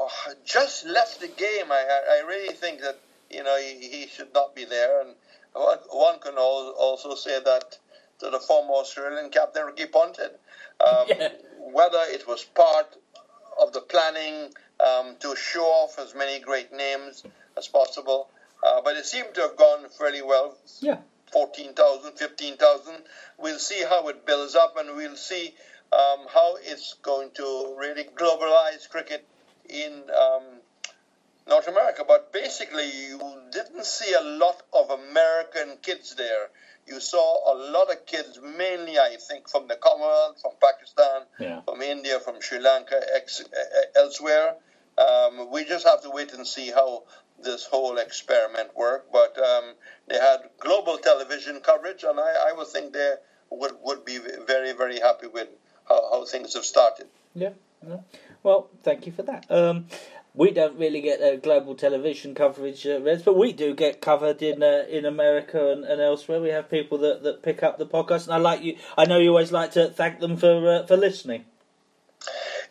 uh, 0.00 0.08
just 0.44 0.86
left 0.86 1.20
the 1.20 1.28
game. 1.28 1.70
I, 1.70 2.00
I 2.18 2.26
really 2.26 2.54
think 2.54 2.80
that, 2.80 2.98
you 3.30 3.42
know, 3.42 3.56
he, 3.56 3.88
he 3.88 4.06
should 4.06 4.32
not 4.34 4.54
be 4.54 4.64
there. 4.64 5.00
And 5.02 5.14
one, 5.52 6.18
can 6.20 6.36
also 6.36 7.14
say 7.14 7.40
that 7.40 7.78
to 8.18 8.30
the 8.30 8.38
former 8.38 8.74
Australian 8.74 9.30
captain, 9.30 9.66
Ricky 9.66 9.86
Ponting. 9.86 10.36
Um, 10.80 11.06
Yeah. 11.18 11.28
Whether 11.72 12.02
it 12.08 12.26
was 12.26 12.42
part 12.44 12.96
of 13.60 13.72
the 13.72 13.80
planning 13.80 14.52
um, 14.80 15.16
to 15.20 15.36
show 15.36 15.64
off 15.64 15.98
as 15.98 16.14
many 16.14 16.40
great 16.40 16.72
names 16.72 17.22
as 17.56 17.68
possible, 17.68 18.28
uh, 18.66 18.80
but 18.80 18.96
it 18.96 19.06
seemed 19.06 19.34
to 19.34 19.42
have 19.42 19.56
gone 19.56 19.88
fairly 19.96 20.22
well. 20.22 20.56
Yeah. 20.80 20.96
14,000, 21.32 22.12
15,000. 22.16 22.94
We'll 23.38 23.58
see 23.58 23.82
how 23.88 24.08
it 24.08 24.26
builds 24.26 24.54
up 24.54 24.76
and 24.78 24.96
we'll 24.96 25.16
see 25.16 25.54
um, 25.92 26.26
how 26.32 26.56
it's 26.60 26.94
going 27.02 27.30
to 27.32 27.74
really 27.78 28.04
globalize 28.04 28.88
cricket 28.88 29.26
in 29.68 30.10
um, 30.10 30.42
North 31.46 31.68
America. 31.68 32.04
But 32.06 32.32
basically, 32.32 32.90
you 33.08 33.42
didn't 33.50 33.86
see 33.86 34.12
a 34.12 34.20
lot 34.20 34.62
of 34.72 34.90
American 34.90 35.78
kids 35.82 36.14
there. 36.16 36.48
You 36.86 36.98
saw 37.00 37.52
a 37.52 37.54
lot 37.54 37.90
of 37.92 38.04
kids, 38.06 38.38
mainly, 38.42 38.98
I 38.98 39.16
think, 39.28 39.48
from 39.48 39.68
the 39.68 39.76
Commonwealth, 39.76 40.40
from 40.42 40.52
Pakistan, 40.60 41.22
Yeah. 41.38 41.60
from 41.62 41.82
India, 41.82 42.18
from 42.18 42.40
Sri 42.40 42.58
Lanka, 42.58 43.00
ex- 43.14 43.44
elsewhere. 43.94 44.54
Um, 44.98 45.50
we 45.50 45.64
just 45.64 45.86
have 45.86 46.02
to 46.02 46.10
wait 46.10 46.32
and 46.32 46.46
see 46.46 46.70
how 46.70 47.04
this 47.42 47.64
whole 47.64 47.98
experiment 47.98 48.76
work, 48.76 49.06
But 49.12 49.38
um, 49.38 49.74
they 50.08 50.18
had 50.18 50.40
global 50.58 50.98
television 50.98 51.60
coverage, 51.60 52.04
and 52.04 52.18
I, 52.18 52.50
I 52.50 52.52
would 52.52 52.68
think 52.68 52.92
they 52.92 53.14
would, 53.50 53.72
would 53.82 54.04
be 54.04 54.18
very, 54.46 54.72
very 54.72 55.00
happy 55.00 55.26
with 55.26 55.48
how, 55.88 56.10
how 56.10 56.24
things 56.24 56.54
have 56.54 56.64
started. 56.64 57.06
Yeah. 57.34 57.50
yeah. 57.86 57.98
Well, 58.42 58.70
thank 58.82 59.06
you 59.06 59.12
for 59.12 59.22
that. 59.22 59.50
Um, 59.50 59.86
we 60.34 60.52
don't 60.52 60.78
really 60.78 61.00
get 61.00 61.20
uh, 61.20 61.36
global 61.36 61.74
television 61.74 62.34
coverage, 62.34 62.86
uh, 62.86 63.00
Reds, 63.00 63.22
but 63.22 63.36
we 63.36 63.52
do 63.52 63.74
get 63.74 64.00
covered 64.00 64.42
in 64.42 64.62
uh, 64.62 64.84
in 64.88 65.04
America 65.04 65.72
and, 65.72 65.84
and 65.84 66.00
elsewhere. 66.00 66.40
We 66.40 66.50
have 66.50 66.70
people 66.70 66.98
that, 66.98 67.22
that 67.24 67.42
pick 67.42 67.62
up 67.62 67.78
the 67.78 67.86
podcast, 67.86 68.24
and 68.24 68.34
I 68.34 68.36
like 68.36 68.62
you. 68.62 68.76
I 68.96 69.06
know 69.06 69.18
you 69.18 69.30
always 69.30 69.50
like 69.50 69.72
to 69.72 69.88
thank 69.88 70.20
them 70.20 70.36
for 70.36 70.68
uh, 70.68 70.86
for 70.86 70.96
listening. 70.96 71.46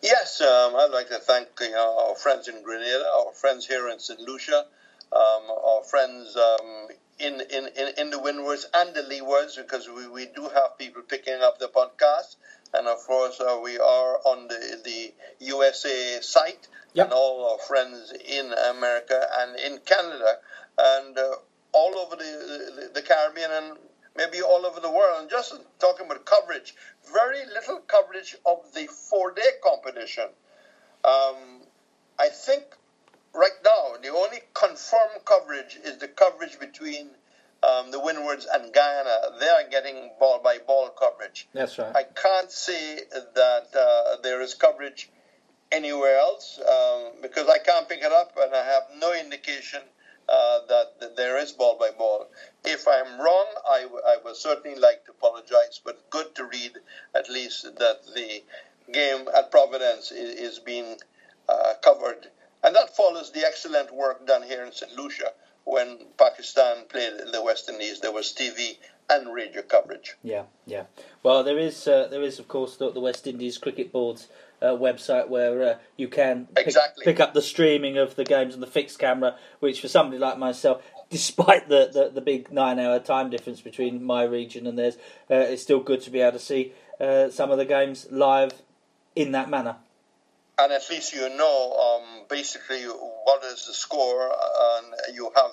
Yes, 0.01 0.39
um, 0.41 0.75
I'd 0.77 0.91
like 0.93 1.09
to 1.09 1.19
thank 1.19 1.49
you 1.59 1.71
know, 1.71 2.07
our 2.09 2.15
friends 2.15 2.47
in 2.47 2.63
Grenada, 2.63 3.05
our 3.17 3.33
friends 3.33 3.67
here 3.67 3.89
in 3.89 3.99
St. 3.99 4.19
Lucia, 4.21 4.65
um, 5.11 5.43
our 5.51 5.83
friends 5.83 6.37
um, 6.37 6.87
in, 7.19 7.41
in, 7.41 7.67
in, 7.77 7.89
in 7.97 8.09
the 8.09 8.19
Windwards 8.19 8.65
and 8.73 8.95
the 8.95 9.01
Leewards, 9.03 9.57
because 9.57 9.89
we, 9.89 10.07
we 10.07 10.27
do 10.27 10.43
have 10.43 10.77
people 10.77 11.01
picking 11.01 11.41
up 11.41 11.59
the 11.59 11.67
podcast. 11.67 12.37
And 12.73 12.87
of 12.87 12.99
course, 13.05 13.41
uh, 13.41 13.59
we 13.61 13.77
are 13.77 14.19
on 14.25 14.47
the, 14.47 14.79
the 14.85 15.13
USA 15.45 16.19
site, 16.21 16.67
Yep. 16.93 17.05
and 17.07 17.13
all 17.13 17.51
our 17.51 17.59
friends 17.67 18.11
in 18.27 18.51
America 18.71 19.21
and 19.39 19.59
in 19.59 19.77
Canada, 19.85 20.37
and 20.77 21.17
uh, 21.17 21.35
all 21.71 21.95
over 21.99 22.15
the, 22.15 22.23
the, 22.23 22.91
the 22.95 23.01
Caribbean 23.03 23.51
and 23.51 23.77
maybe 24.19 24.41
all 24.41 24.65
over 24.65 24.79
the 24.79 24.91
world. 24.91 25.21
And 25.21 25.29
just 25.29 25.53
talking 25.79 26.05
about 26.05 26.25
coverage, 26.25 26.75
very 27.11 27.45
little 27.45 27.79
coverage 27.79 28.35
of 28.45 28.73
the 28.73 28.85
four 28.87 29.31
day 29.31 29.51
competition. 29.63 30.29
Um, 31.05 31.37
I 32.19 32.27
think 32.27 32.63
right 33.33 33.59
now 33.63 33.95
the 34.01 34.09
only 34.09 34.39
confirmed 34.53 35.23
coverage 35.25 35.79
is 35.83 35.97
the 35.97 36.09
coverage 36.09 36.59
between 36.59 37.11
um, 37.63 37.91
the 37.91 37.99
Windwards 37.99 38.45
and 38.53 38.73
Guyana. 38.73 39.17
They 39.39 39.47
are 39.47 39.67
getting 39.69 40.11
ball 40.19 40.39
by 40.43 40.57
ball 40.57 40.89
coverage. 40.89 41.47
That's 41.53 41.77
right. 41.77 41.95
I 41.95 42.03
can't 42.03 42.51
say 42.51 42.99
that 43.35 43.67
uh, 43.73 44.17
there 44.21 44.41
is 44.41 44.53
coverage 44.53 45.09
anywhere 45.71 46.17
else 46.17 46.59
um, 46.59 47.21
because 47.21 47.47
I 47.47 47.59
can't 47.59 47.87
pick 47.87 48.01
it 48.01 48.11
up 48.11 48.37
and 48.37 48.53
I 48.53 48.65
have 48.65 48.83
no 48.97 49.13
indication 49.13 49.81
uh, 50.27 50.59
that, 50.67 50.99
that 50.99 51.15
there 51.15 51.37
is 51.37 51.51
ball 51.51 51.77
by 51.79 51.91
ball. 51.91 52.18
If 54.31 54.45
I'm 54.45 54.51
wrong, 54.51 54.61
I, 54.61 54.61
w- 54.61 54.75
I 54.75 54.75
would 54.75 54.75
certainly 54.75 54.79
like 54.79 55.05
to 55.05 55.11
apologize, 55.11 55.81
but 55.83 56.09
good 56.09 56.35
to 56.35 56.45
read 56.45 56.71
at 57.15 57.29
least 57.29 57.63
that 57.63 57.99
the 58.15 58.43
game 58.91 59.27
at 59.35 59.51
Providence 59.51 60.11
is, 60.11 60.53
is 60.53 60.59
being 60.59 60.97
uh, 61.47 61.73
covered. 61.83 62.27
And 62.63 62.75
that 62.75 62.95
follows 62.95 63.31
the 63.31 63.45
excellent 63.45 63.93
work 63.93 64.27
done 64.27 64.43
here 64.43 64.63
in 64.63 64.71
St. 64.71 64.91
Lucia 64.97 65.31
when 65.63 65.97
Pakistan 66.17 66.85
played 66.89 67.13
in 67.19 67.31
the 67.31 67.41
West 67.41 67.69
Indies. 67.69 67.99
There 68.01 68.11
was 68.11 68.33
TV 68.33 68.77
and 69.09 69.33
radio 69.33 69.61
coverage. 69.61 70.15
Yeah, 70.23 70.43
yeah. 70.65 70.83
Well, 71.23 71.43
there 71.43 71.57
is, 71.57 71.87
uh, 71.87 72.07
there 72.11 72.21
is, 72.23 72.39
of 72.39 72.47
course, 72.47 72.75
the, 72.77 72.91
the 72.91 72.99
West 72.99 73.25
Indies 73.27 73.57
Cricket 73.57 73.91
Board's 73.91 74.27
uh, 74.61 74.67
website 74.67 75.29
where 75.29 75.63
uh, 75.63 75.77
you 75.97 76.07
can 76.09 76.47
pick, 76.55 76.67
Exactly. 76.67 77.05
pick 77.05 77.19
up 77.19 77.33
the 77.33 77.41
streaming 77.41 77.97
of 77.97 78.15
the 78.15 78.25
games 78.25 78.53
on 78.53 78.59
the 78.59 78.67
fixed 78.67 78.99
camera, 78.99 79.35
which 79.61 79.81
for 79.81 79.87
somebody 79.87 80.19
like 80.19 80.37
myself, 80.37 80.81
despite 81.19 81.69
the, 81.69 81.89
the, 81.91 82.11
the 82.13 82.21
big 82.21 82.51
nine-hour 82.51 82.99
time 82.99 83.29
difference 83.29 83.61
between 83.61 84.03
my 84.03 84.23
region 84.23 84.67
and 84.67 84.77
theirs, 84.77 84.95
uh, 85.29 85.35
it's 85.35 85.61
still 85.61 85.79
good 85.79 86.01
to 86.01 86.11
be 86.11 86.21
able 86.21 86.33
to 86.33 86.39
see 86.39 86.73
uh, 86.99 87.29
some 87.29 87.51
of 87.51 87.57
the 87.57 87.65
games 87.65 88.07
live 88.11 88.53
in 89.15 89.31
that 89.31 89.49
manner. 89.49 89.77
and 90.59 90.71
at 90.71 90.89
least 90.89 91.13
you 91.13 91.29
know 91.37 91.73
um, 91.73 92.25
basically 92.29 92.83
what 92.83 93.43
is 93.45 93.65
the 93.65 93.73
score, 93.73 94.31
and 94.61 95.15
you 95.15 95.31
have 95.35 95.51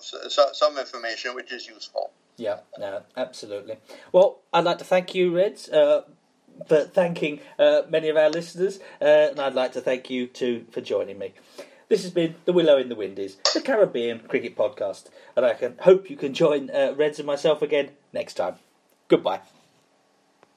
some 0.53 0.79
information 0.79 1.35
which 1.35 1.53
is 1.53 1.67
useful. 1.67 2.11
Yeah, 2.37 2.59
no, 2.79 3.03
absolutely. 3.17 3.79
Well, 4.13 4.41
I'd 4.53 4.65
like 4.65 4.79
to 4.79 4.85
thank 4.85 5.15
you, 5.15 5.35
Reds, 5.35 5.69
uh, 5.71 6.03
for 6.67 6.85
thanking 6.85 7.41
uh, 7.59 7.83
many 7.89 8.09
of 8.09 8.17
our 8.17 8.29
listeners, 8.31 8.79
uh, 9.01 9.29
and 9.31 9.41
I'd 9.41 9.55
like 9.55 9.73
to 9.73 9.81
thank 9.81 10.11
you 10.11 10.27
too 10.27 10.67
for 10.71 10.81
joining 10.81 11.19
me. 11.19 11.33
This 11.89 12.03
has 12.03 12.11
been 12.11 12.35
the 12.47 12.53
Willow 12.53 12.79
in 12.79 12.89
the 12.89 12.97
Windies, 12.97 13.37
the 13.55 13.61
Caribbean 13.61 14.21
Cricket 14.27 14.57
Podcast, 14.57 15.09
and 15.37 15.47
I 15.47 15.55
can 15.55 15.77
hope 15.79 16.11
you 16.11 16.17
can 16.17 16.35
join 16.35 16.69
uh, 16.71 16.95
Reds 16.97 17.21
and 17.21 17.27
myself 17.27 17.63
again 17.63 17.91
next 18.13 18.35
time. 18.35 18.57
Goodbye. 19.09 19.41